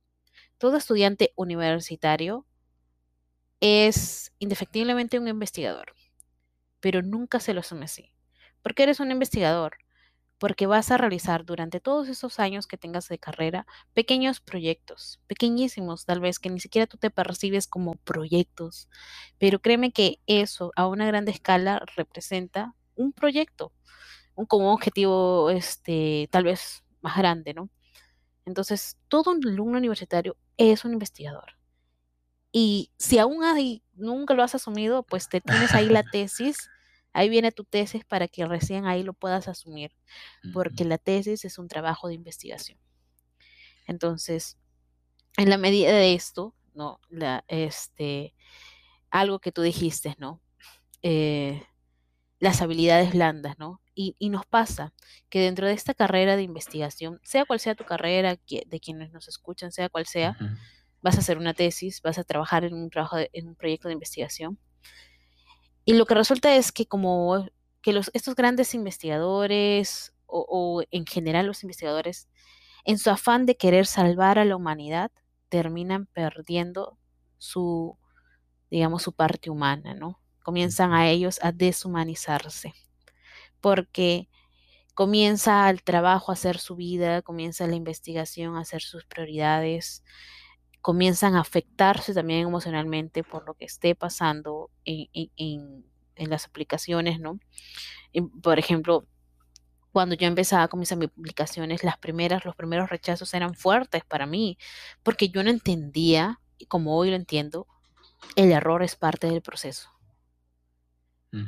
Todo 0.57 0.77
estudiante 0.77 1.33
universitario 1.35 2.45
es 3.59 4.33
indefectiblemente 4.39 5.19
un 5.19 5.27
investigador, 5.27 5.93
pero 6.79 7.01
nunca 7.01 7.39
se 7.39 7.53
lo 7.53 7.61
asume 7.61 7.85
así. 7.85 8.11
Porque 8.61 8.83
eres 8.83 8.99
un 8.99 9.11
investigador, 9.11 9.77
porque 10.41 10.65
vas 10.65 10.89
a 10.89 10.97
realizar 10.97 11.45
durante 11.45 11.79
todos 11.79 12.07
esos 12.09 12.39
años 12.39 12.65
que 12.65 12.75
tengas 12.75 13.07
de 13.07 13.19
carrera 13.19 13.67
pequeños 13.93 14.39
proyectos, 14.39 15.19
pequeñísimos 15.27 16.05
tal 16.05 16.19
vez, 16.19 16.39
que 16.39 16.49
ni 16.49 16.59
siquiera 16.59 16.87
tú 16.87 16.97
te 16.97 17.11
percibes 17.11 17.67
como 17.67 17.93
proyectos, 17.93 18.89
pero 19.37 19.61
créeme 19.61 19.91
que 19.91 20.19
eso 20.25 20.71
a 20.75 20.87
una 20.87 21.05
gran 21.05 21.27
escala 21.27 21.83
representa 21.95 22.73
un 22.95 23.13
proyecto, 23.13 23.71
un, 24.41 24.45
como 24.45 24.73
objetivo 24.73 25.49
este, 25.49 26.27
tal 26.31 26.43
vez 26.45 26.83
más 27.01 27.17
grande, 27.17 27.53
¿no? 27.53 27.69
Entonces, 28.45 28.97
todo 29.07 29.31
un 29.31 29.45
alumno 29.47 29.77
universitario 29.77 30.37
es 30.57 30.85
un 30.85 30.93
investigador. 30.93 31.57
Y 32.51 32.91
si 32.97 33.17
aún 33.17 33.43
hay, 33.43 33.83
nunca 33.93 34.33
lo 34.33 34.43
has 34.43 34.55
asumido, 34.55 35.03
pues 35.03 35.29
te 35.29 35.41
tienes 35.41 35.73
ahí 35.73 35.87
la 35.87 36.03
tesis 36.11 36.69
Ahí 37.13 37.29
viene 37.29 37.51
tu 37.51 37.65
tesis 37.65 38.05
para 38.05 38.27
que 38.27 38.45
recién 38.45 38.85
ahí 38.85 39.03
lo 39.03 39.13
puedas 39.13 39.47
asumir, 39.47 39.91
porque 40.53 40.85
la 40.85 40.97
tesis 40.97 41.43
es 41.43 41.57
un 41.57 41.67
trabajo 41.67 42.07
de 42.07 42.13
investigación. 42.13 42.79
Entonces, 43.85 44.57
en 45.37 45.49
la 45.49 45.57
medida 45.57 45.91
de 45.91 46.13
esto, 46.13 46.55
¿no? 46.73 47.01
La, 47.09 47.43
este, 47.49 48.33
algo 49.09 49.39
que 49.39 49.51
tú 49.51 49.61
dijiste, 49.61 50.15
¿no? 50.19 50.41
Eh, 51.01 51.65
las 52.41 52.61
habilidades 52.61 53.13
blandas, 53.13 53.57
¿no? 53.59 53.81
Y, 53.93 54.15
nos 54.29 54.47
pasa 54.47 54.93
que 55.29 55.39
dentro 55.39 55.67
de 55.67 55.73
esta 55.73 55.93
carrera 55.93 56.35
de 56.35 56.41
investigación, 56.41 57.19
sea 57.23 57.45
cual 57.45 57.59
sea 57.59 57.75
tu 57.75 57.85
carrera, 57.85 58.35
de 58.35 58.79
quienes 58.79 59.11
nos 59.11 59.27
escuchan, 59.27 59.71
sea 59.71 59.89
cual 59.89 60.07
sea, 60.07 60.35
vas 61.01 61.17
a 61.17 61.19
hacer 61.19 61.37
una 61.37 61.53
tesis, 61.53 62.01
vas 62.01 62.17
a 62.17 62.23
trabajar 62.23 62.65
en 62.65 62.73
un, 62.73 62.89
trabajo 62.89 63.17
en 63.31 63.47
un 63.47 63.55
proyecto 63.55 63.89
de 63.89 63.93
investigación, 63.93 64.57
y 65.85 65.93
lo 65.93 66.05
que 66.05 66.15
resulta 66.15 66.55
es 66.55 66.71
que 66.71 66.87
como 66.87 67.45
que 67.81 67.93
los, 67.93 68.11
estos 68.13 68.35
grandes 68.35 68.73
investigadores 68.73 70.13
o, 70.25 70.83
en 70.91 71.05
general 71.05 71.45
los 71.45 71.63
investigadores, 71.63 72.29
en 72.85 72.97
su 72.97 73.09
afán 73.09 73.45
de 73.45 73.57
querer 73.57 73.85
salvar 73.85 74.39
a 74.39 74.45
la 74.45 74.55
humanidad, 74.55 75.11
terminan 75.49 76.05
perdiendo 76.07 76.97
su, 77.37 77.97
digamos, 78.69 79.03
su 79.03 79.13
parte 79.13 79.49
humana, 79.49 79.93
¿no? 79.93 80.20
Comienzan 80.43 80.93
a 80.93 81.09
ellos 81.09 81.39
a 81.41 81.51
deshumanizarse, 81.51 82.73
porque 83.59 84.29
comienza 84.93 85.69
el 85.69 85.83
trabajo 85.83 86.31
a 86.31 86.33
hacer 86.33 86.57
su 86.57 86.75
vida, 86.75 87.21
comienza 87.21 87.67
la 87.67 87.75
investigación 87.75 88.55
a 88.55 88.61
hacer 88.61 88.81
sus 88.81 89.05
prioridades, 89.05 90.03
comienzan 90.81 91.35
a 91.35 91.41
afectarse 91.41 92.13
también 92.13 92.41
emocionalmente 92.47 93.23
por 93.23 93.45
lo 93.45 93.53
que 93.53 93.65
esté 93.65 93.95
pasando 93.95 94.69
en, 94.85 95.85
las 96.15 96.45
aplicaciones, 96.45 97.19
¿no? 97.19 97.39
por 98.43 98.59
ejemplo, 98.59 99.07
cuando 99.91 100.15
yo 100.15 100.27
empezaba 100.27 100.67
con 100.67 100.79
mis 100.79 100.93
publicaciones, 100.93 101.83
las 101.83 101.97
primeras, 101.97 102.45
los 102.45 102.55
primeros 102.55 102.89
rechazos 102.89 103.33
eran 103.33 103.55
fuertes 103.55 104.03
para 104.05 104.25
mí, 104.25 104.57
porque 105.03 105.29
yo 105.29 105.43
no 105.43 105.49
entendía, 105.49 106.39
como 106.67 106.95
hoy 106.95 107.09
lo 107.09 107.15
entiendo, 107.15 107.67
el 108.35 108.51
error 108.51 108.83
es 108.83 108.95
parte 108.95 109.27
del 109.27 109.41
proceso. 109.41 109.89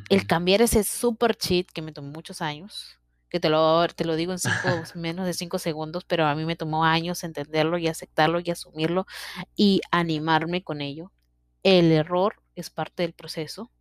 El 0.10 0.28
cambiar 0.28 0.62
ese 0.62 0.84
super 0.84 1.36
cheat 1.36 1.68
que 1.68 1.82
me 1.82 1.92
tomó 1.92 2.10
muchos 2.10 2.42
años, 2.42 3.00
que 3.30 3.40
te 3.40 3.50
lo, 3.50 3.86
te 3.88 4.06
lo 4.06 4.16
digo 4.16 4.34
en 4.34 4.40
menos 4.96 5.26
de 5.26 5.34
cinco 5.34 5.60
segundos, 5.60 6.06
pero 6.06 6.26
a 6.26 6.36
mí 6.36 6.46
me 6.46 6.56
tomó 6.56 6.86
años 6.86 7.24
entenderlo 7.24 7.78
y 7.78 7.88
aceptarlo 7.88 8.40
y 8.40 8.50
asumirlo 8.50 9.06
y 9.56 9.82
animarme 9.92 10.64
con 10.64 10.82
ello. 10.82 11.12
El 11.64 11.92
error 11.92 12.42
es 12.56 12.70
parte 12.70 13.04
del 13.04 13.14
proceso. 13.14 13.72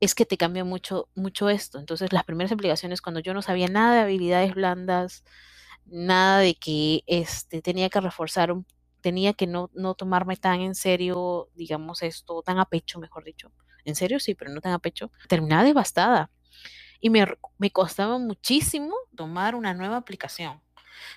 Es 0.00 0.14
que 0.14 0.26
te 0.26 0.36
cambia 0.36 0.64
mucho, 0.64 1.08
mucho 1.14 1.48
esto. 1.48 1.78
Entonces, 1.78 2.12
las 2.12 2.24
primeras 2.24 2.52
aplicaciones, 2.52 3.00
cuando 3.00 3.20
yo 3.20 3.34
no 3.34 3.42
sabía 3.42 3.68
nada 3.68 3.94
de 3.94 4.00
habilidades 4.00 4.54
blandas, 4.54 5.24
nada 5.86 6.38
de 6.40 6.56
que 6.56 7.04
este, 7.06 7.62
tenía 7.62 7.88
que 7.88 8.00
reforzar 8.00 8.52
tenía 9.02 9.34
que 9.34 9.46
no, 9.46 9.68
tomarme 9.94 10.36
tan 10.36 10.60
en 10.60 10.74
serio, 10.74 11.50
digamos 11.54 12.02
esto, 12.02 12.42
tan 12.42 12.58
a 12.58 12.64
pecho, 12.64 12.98
mejor 12.98 13.24
dicho. 13.24 13.52
En 13.84 13.94
serio 13.94 14.20
sí, 14.20 14.34
pero 14.34 14.50
no 14.50 14.60
tan 14.60 14.72
a 14.72 14.78
pecho. 14.78 15.10
Terminaba 15.28 15.64
devastada. 15.64 16.30
Y 17.00 17.10
me, 17.10 17.26
me 17.58 17.70
costaba 17.70 18.18
muchísimo 18.18 18.94
tomar 19.14 19.54
una 19.54 19.74
nueva 19.74 19.96
aplicación. 19.96 20.62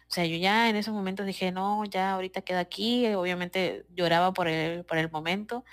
O 0.10 0.14
sea, 0.14 0.26
yo 0.26 0.36
ya 0.36 0.70
en 0.70 0.76
esos 0.76 0.94
momentos 0.94 1.26
dije, 1.26 1.52
no, 1.52 1.86
ya 1.86 2.14
ahorita 2.14 2.42
queda 2.42 2.60
aquí. 2.60 3.08
Obviamente 3.14 3.86
lloraba 3.90 4.34
por 4.34 4.48
el, 4.48 4.84
por 4.84 4.98
el 4.98 5.12
momento. 5.12 5.64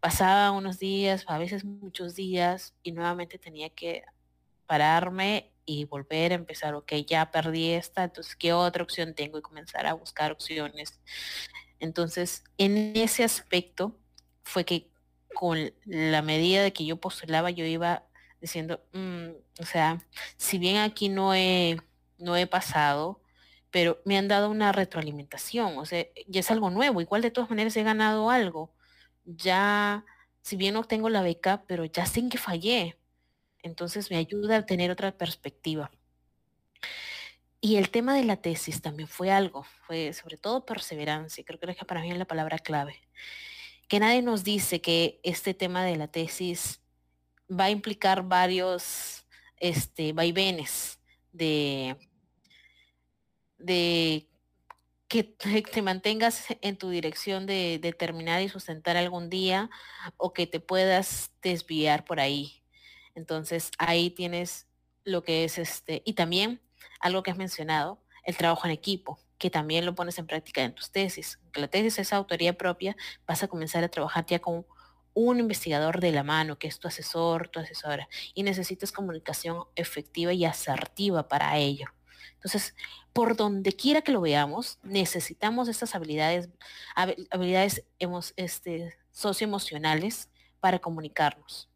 Pasaba 0.00 0.52
unos 0.52 0.78
días, 0.78 1.24
a 1.26 1.38
veces 1.38 1.64
muchos 1.64 2.14
días, 2.14 2.74
y 2.82 2.92
nuevamente 2.92 3.38
tenía 3.38 3.70
que 3.70 4.04
pararme 4.66 5.51
y 5.64 5.84
volver 5.84 6.32
a 6.32 6.36
empezar, 6.36 6.74
ok, 6.74 6.92
ya 7.06 7.30
perdí 7.30 7.70
esta, 7.70 8.04
entonces, 8.04 8.36
¿qué 8.36 8.52
otra 8.52 8.82
opción 8.82 9.14
tengo? 9.14 9.38
Y 9.38 9.42
comenzar 9.42 9.86
a 9.86 9.94
buscar 9.94 10.32
opciones. 10.32 11.00
Entonces, 11.78 12.44
en 12.58 12.96
ese 12.96 13.24
aspecto 13.24 13.98
fue 14.42 14.64
que 14.64 14.90
con 15.34 15.72
la 15.84 16.22
medida 16.22 16.62
de 16.62 16.72
que 16.72 16.84
yo 16.84 16.96
postulaba, 16.96 17.50
yo 17.50 17.64
iba 17.64 18.04
diciendo, 18.40 18.84
mm, 18.92 19.28
o 19.60 19.64
sea, 19.64 20.04
si 20.36 20.58
bien 20.58 20.78
aquí 20.78 21.08
no 21.08 21.34
he, 21.34 21.78
no 22.18 22.36
he 22.36 22.46
pasado, 22.46 23.22
pero 23.70 24.00
me 24.04 24.18
han 24.18 24.28
dado 24.28 24.50
una 24.50 24.72
retroalimentación, 24.72 25.78
o 25.78 25.86
sea, 25.86 26.06
ya 26.26 26.40
es 26.40 26.50
algo 26.50 26.70
nuevo, 26.70 27.00
igual 27.00 27.22
de 27.22 27.30
todas 27.30 27.50
maneras 27.50 27.76
he 27.76 27.82
ganado 27.82 28.30
algo, 28.30 28.74
ya, 29.24 30.04
si 30.42 30.56
bien 30.56 30.74
no 30.74 30.84
tengo 30.84 31.08
la 31.08 31.22
beca, 31.22 31.64
pero 31.66 31.84
ya 31.84 32.04
sé 32.06 32.20
en 32.20 32.28
que 32.28 32.38
fallé, 32.38 32.98
entonces 33.62 34.10
me 34.10 34.16
ayuda 34.16 34.58
a 34.58 34.66
tener 34.66 34.90
otra 34.90 35.12
perspectiva. 35.12 35.90
Y 37.60 37.76
el 37.76 37.90
tema 37.90 38.16
de 38.16 38.24
la 38.24 38.36
tesis 38.36 38.82
también 38.82 39.08
fue 39.08 39.30
algo, 39.30 39.64
fue 39.86 40.12
sobre 40.12 40.36
todo 40.36 40.66
perseverancia, 40.66 41.44
creo 41.44 41.60
que 41.60 41.84
para 41.84 42.00
mí 42.00 42.10
es 42.10 42.18
la 42.18 42.24
palabra 42.24 42.58
clave. 42.58 43.00
Que 43.88 44.00
nadie 44.00 44.20
nos 44.20 44.42
dice 44.42 44.80
que 44.80 45.20
este 45.22 45.54
tema 45.54 45.84
de 45.84 45.96
la 45.96 46.08
tesis 46.08 46.80
va 47.48 47.64
a 47.64 47.70
implicar 47.70 48.24
varios 48.24 49.26
este, 49.58 50.12
vaivenes 50.12 50.98
de, 51.30 51.96
de 53.58 54.28
que 55.06 55.22
te 55.24 55.82
mantengas 55.82 56.46
en 56.62 56.76
tu 56.76 56.88
dirección 56.88 57.46
de, 57.46 57.78
de 57.80 57.92
terminar 57.92 58.42
y 58.42 58.48
sustentar 58.48 58.96
algún 58.96 59.30
día 59.30 59.70
o 60.16 60.32
que 60.32 60.46
te 60.46 60.58
puedas 60.58 61.30
desviar 61.42 62.04
por 62.04 62.18
ahí. 62.18 62.61
Entonces 63.14 63.70
ahí 63.78 64.10
tienes 64.10 64.66
lo 65.04 65.22
que 65.22 65.44
es 65.44 65.58
este, 65.58 66.02
y 66.04 66.14
también 66.14 66.60
algo 67.00 67.22
que 67.22 67.30
has 67.30 67.36
mencionado, 67.36 68.02
el 68.24 68.36
trabajo 68.36 68.66
en 68.66 68.72
equipo, 68.72 69.18
que 69.38 69.50
también 69.50 69.84
lo 69.84 69.94
pones 69.94 70.18
en 70.18 70.26
práctica 70.26 70.62
en 70.62 70.74
tus 70.74 70.90
tesis. 70.90 71.40
Que 71.52 71.60
la 71.60 71.68
tesis 71.68 71.98
es 71.98 72.12
autoría 72.12 72.56
propia, 72.56 72.96
vas 73.26 73.42
a 73.42 73.48
comenzar 73.48 73.82
a 73.82 73.88
trabajar 73.88 74.24
ya 74.26 74.38
con 74.38 74.64
un 75.14 75.40
investigador 75.40 76.00
de 76.00 76.12
la 76.12 76.22
mano, 76.22 76.58
que 76.58 76.68
es 76.68 76.78
tu 76.78 76.88
asesor, 76.88 77.48
tu 77.48 77.60
asesora, 77.60 78.08
y 78.34 78.44
necesitas 78.44 78.92
comunicación 78.92 79.64
efectiva 79.74 80.32
y 80.32 80.44
asertiva 80.44 81.28
para 81.28 81.58
ello. 81.58 81.86
Entonces, 82.34 82.74
por 83.12 83.36
donde 83.36 83.72
quiera 83.72 84.02
que 84.02 84.12
lo 84.12 84.20
veamos, 84.20 84.78
necesitamos 84.82 85.68
estas 85.68 85.94
habilidades, 85.94 86.48
habilidades 86.94 87.84
este, 88.36 88.96
socioemocionales 89.10 90.30
para 90.60 90.78
comunicarnos. 90.78 91.71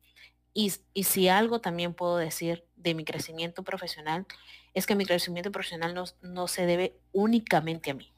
Y, 0.59 0.71
si 1.03 1.29
algo 1.29 1.61
también 1.61 1.93
puedo 1.93 2.17
decir 2.17 2.67
de 2.77 2.95
mi 2.95 3.05
crecimiento 3.05 3.63
profesional, 3.63 4.27
es 4.73 4.87
que 4.87 4.95
mi 4.95 5.05
crecimiento 5.05 5.53
profesional 5.53 5.93
no, 5.93 6.05
no 6.23 6.49
se 6.49 6.65
debe 6.65 6.99
únicamente 7.13 7.91
a 7.91 7.95
mí. 7.95 8.15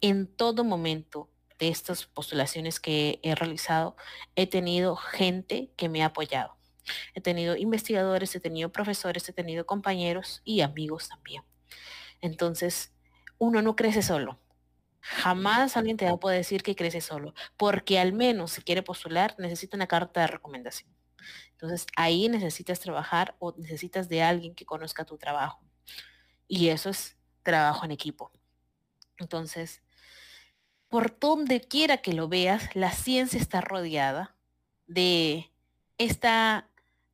En 0.00 0.28
todo 0.28 0.62
momento 0.62 1.28
de 1.58 1.66
estas 1.66 2.06
postulaciones 2.06 2.78
que 2.78 3.18
he 3.24 3.34
realizado, 3.34 3.96
he 4.36 4.46
tenido 4.46 4.94
gente 4.94 5.72
que 5.76 5.88
me 5.88 6.04
ha 6.04 6.06
apoyado. 6.06 6.56
He 7.12 7.20
tenido 7.20 7.56
investigadores, 7.56 8.36
he 8.36 8.40
tenido 8.40 8.70
profesores, 8.70 9.28
he 9.28 9.32
tenido 9.32 9.66
compañeros 9.66 10.42
y 10.44 10.60
amigos 10.60 11.08
también. 11.08 11.42
Entonces, 12.20 12.92
uno 13.38 13.62
no 13.62 13.74
crece 13.74 14.02
solo. 14.02 14.38
Jamás 15.00 15.76
alguien 15.76 15.96
te 15.96 16.04
va 16.04 16.12
a 16.12 16.20
poder 16.20 16.38
decir 16.38 16.62
que 16.62 16.76
crece 16.76 17.00
solo, 17.00 17.34
porque 17.56 17.98
al 17.98 18.12
menos 18.12 18.52
si 18.52 18.62
quiere 18.62 18.84
postular 18.84 19.34
necesita 19.38 19.76
una 19.76 19.88
carta 19.88 20.20
de 20.20 20.28
recomendación. 20.28 20.97
Entonces 21.60 21.88
ahí 21.96 22.28
necesitas 22.28 22.78
trabajar 22.78 23.34
o 23.40 23.52
necesitas 23.56 24.08
de 24.08 24.22
alguien 24.22 24.54
que 24.54 24.64
conozca 24.64 25.04
tu 25.04 25.18
trabajo. 25.18 25.60
Y 26.46 26.68
eso 26.68 26.88
es 26.88 27.16
trabajo 27.42 27.84
en 27.84 27.90
equipo. 27.90 28.30
Entonces, 29.16 29.82
por 30.88 31.18
donde 31.18 31.60
quiera 31.60 31.96
que 31.96 32.12
lo 32.12 32.28
veas, 32.28 32.76
la 32.76 32.92
ciencia 32.92 33.40
está 33.40 33.60
rodeada 33.60 34.36
de 34.86 35.50
esta, 35.98 36.70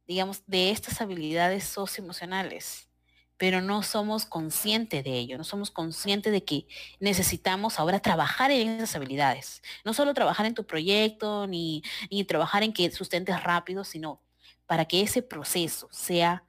digamos, 0.06 0.42
de 0.46 0.70
estas 0.70 1.00
habilidades 1.00 1.64
socioemocionales 1.64 2.90
pero 3.36 3.60
no 3.60 3.82
somos 3.82 4.26
conscientes 4.26 5.04
de 5.04 5.18
ello, 5.18 5.36
no 5.36 5.44
somos 5.44 5.70
conscientes 5.70 6.32
de 6.32 6.44
que 6.44 6.66
necesitamos 7.00 7.78
ahora 7.78 8.00
trabajar 8.00 8.50
en 8.50 8.68
esas 8.68 8.96
habilidades. 8.96 9.62
No 9.84 9.92
solo 9.92 10.14
trabajar 10.14 10.46
en 10.46 10.54
tu 10.54 10.66
proyecto, 10.66 11.46
ni, 11.46 11.82
trabajar 12.26 12.62
en 12.62 12.72
que 12.72 12.90
sustentes 12.90 13.42
rápido, 13.42 13.84
sino 13.84 14.22
para 14.66 14.84
que 14.86 15.02
ese 15.02 15.22
proceso 15.22 15.88
sea, 15.90 16.44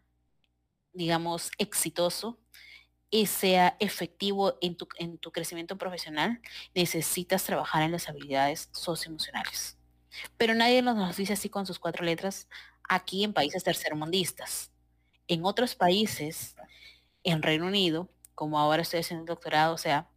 digamos, 0.93 1.51
exitoso 1.58 2.39
y 3.10 3.28
sea 3.28 3.75
efectivo 3.80 4.58
en 4.62 4.75
tu, 4.75 4.88
en 4.97 5.17
tu 5.17 5.32
crecimiento 5.32 5.78
profesional, 5.78 6.41
necesitas 6.73 7.43
trabajar 7.43 7.84
en 7.84 7.91
las 7.91 8.10
habilidades 8.10 8.69
socioemocionales. 8.73 9.78
Pero 10.38 10.54
nadie 10.54 10.82
nos 10.82 11.17
dice 11.17 11.34
así 11.34 11.49
con 11.49 11.65
sus 11.65 11.80
cuatro 11.80 12.04
letras 12.04 12.47
aquí 12.88 13.23
en 13.23 13.34
países 13.34 13.63
tercermundistas. 13.63 14.71
En 15.28 15.45
otros 15.45 15.75
países 15.75 16.56
en 17.23 17.41
Reino 17.41 17.65
Unido, 17.65 18.10
como 18.36 18.60
ahora 18.60 18.82
estoy 18.82 18.99
haciendo 18.99 19.23
el 19.23 19.28
doctorado, 19.28 19.73
o 19.73 19.78
sea, 19.78 20.10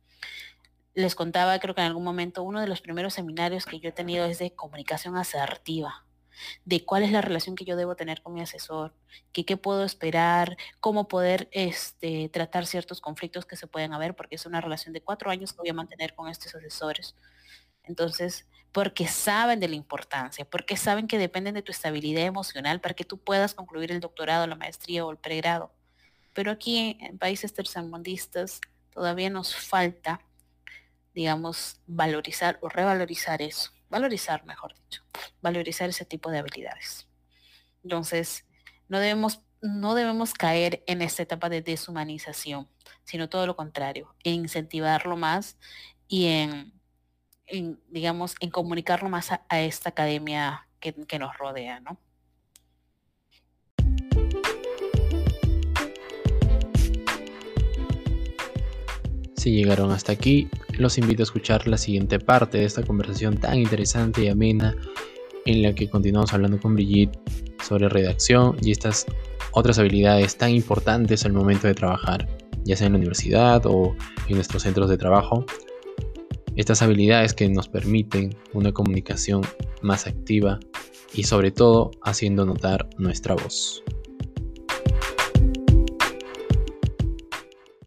les 0.95 1.15
contaba, 1.15 1.59
creo 1.61 1.75
que 1.75 1.81
en 1.81 1.87
algún 1.87 2.05
momento, 2.05 2.43
uno 2.43 2.61
de 2.61 2.67
los 2.67 2.81
primeros 2.81 3.15
seminarios 3.15 3.65
que 3.65 3.79
yo 3.79 3.91
he 3.91 3.93
tenido 3.93 4.27
es 4.27 4.39
de 4.39 4.55
comunicación 4.55 5.17
asertiva, 5.17 6.05
de 6.65 6.85
cuál 6.85 7.03
es 7.03 7.13
la 7.13 7.21
relación 7.21 7.57
que 7.57 7.65
yo 7.65 7.77
debo 7.77 7.97
tener 7.97 8.23
con 8.23 8.35
mi 8.35 8.41
asesor, 8.41 8.93
qué, 9.33 9.45
qué 9.45 9.57
puedo 9.57 9.85
esperar, 9.85 10.57
cómo 10.81 11.09
poder 11.09 11.49
este, 11.53 12.29
tratar 12.29 12.67
ciertos 12.67 13.01
conflictos 13.01 13.47
que 13.47 13.57
se 13.57 13.67
pueden 13.67 13.93
haber, 13.93 14.15
porque 14.15 14.37
es 14.37 14.47
una 14.47 14.61
relación 14.61 14.93
de 14.93 15.01
cuatro 15.01 15.31
años 15.31 15.53
que 15.53 15.59
voy 15.59 15.71
a 15.71 15.75
mantener 15.75 16.15
con 16.15 16.29
estos 16.29 16.55
asesores. 16.55 17.15
Entonces, 17.85 18.47
porque 18.73 19.09
saben 19.09 19.61
de 19.61 19.69
la 19.69 19.77
importancia, 19.77 20.45
porque 20.45 20.77
saben 20.77 21.09
que 21.09 21.19
dependen 21.19 21.55
de 21.55 21.63
tu 21.63 21.73
estabilidad 21.73 22.25
emocional 22.25 22.81
para 22.81 22.95
que 22.95 23.05
tú 23.05 23.19
puedas 23.19 23.55
concluir 23.55 23.91
el 23.91 24.01
doctorado, 24.01 24.47
la 24.47 24.57
maestría 24.57 25.05
o 25.05 25.11
el 25.11 25.17
pregrado. 25.17 25.73
Pero 26.35 26.53
aquí 26.53 26.97
en 27.01 27.19
países 27.19 27.53
tercermundistas 27.53 28.61
todavía 28.93 29.31
nos 29.31 29.57
falta, 29.57 30.21
digamos, 31.15 31.81
valorizar 31.87 32.59
o 32.61 32.69
revalorizar 32.69 33.43
eso. 33.43 33.73
Valorizar, 33.89 34.45
mejor 34.45 34.75
dicho. 34.75 35.03
Valorizar 35.41 35.89
ese 35.89 36.05
tipo 36.05 36.31
de 36.31 36.39
habilidades. 36.39 37.09
Entonces, 37.83 38.45
no 38.89 38.99
debemos, 38.99 39.43
no 39.61 39.95
debemos 39.95 40.35
caer 40.35 40.83
en 40.87 41.03
esta 41.03 41.23
etapa 41.23 41.49
de 41.49 41.63
deshumanización, 41.63 42.69
sino 43.05 43.29
todo 43.29 43.47
lo 43.47 43.57
contrario, 43.57 44.15
en 44.25 44.35
incentivarlo 44.35 45.17
más 45.17 45.59
y 46.07 46.27
en, 46.27 46.73
digamos, 47.89 48.35
en 48.41 48.51
comunicarlo 48.51 49.09
más 49.09 49.33
a, 49.33 49.61
esta 49.61 49.91
academia 49.91 50.69
que 50.81 51.19
nos 51.19 51.37
rodea, 51.37 51.81
¿no? 51.81 51.99
Si 59.49 59.55
llegaron 59.55 59.93
hasta 59.93 60.13
aquí, 60.13 60.47
los 60.77 60.99
invito 60.99 61.23
a 61.23 61.25
escuchar 61.25 61.67
la 61.69 61.79
siguiente 61.79 62.19
parte 62.19 62.59
de 62.59 62.67
esta 62.67 62.83
conversación 62.83 63.39
tan 63.39 63.57
interesante 63.57 64.23
y 64.23 64.29
amena 64.29 64.77
en 65.47 65.63
la 65.63 65.75
que 65.75 65.89
continuamos 65.89 66.35
hablando 66.35 66.61
con 66.61 66.75
Brigitte 66.75 67.19
sobre 67.67 67.89
redacción 67.89 68.59
y 68.61 68.73
estas 68.73 69.07
otras 69.53 69.79
habilidades 69.79 70.37
tan 70.37 70.51
importantes 70.51 71.25
al 71.25 71.33
momento 71.33 71.67
de 71.67 71.73
trabajar, 71.73 72.29
ya 72.65 72.77
sea 72.77 72.89
en 72.89 72.93
la 72.93 72.99
universidad 72.99 73.63
o 73.65 73.97
en 74.29 74.35
nuestros 74.35 74.65
centros 74.65 74.91
de 74.91 74.99
trabajo. 74.99 75.47
Estas 76.55 76.83
habilidades 76.83 77.33
que 77.33 77.49
nos 77.49 77.69
permiten 77.69 78.37
una 78.53 78.73
comunicación 78.73 79.41
más 79.81 80.07
activa 80.07 80.61
y 81.15 81.23
sobre 81.23 81.53
todo 81.53 81.93
haciendo 82.03 82.45
notar 82.45 82.87
nuestra 82.99 83.35
voz. 83.35 83.83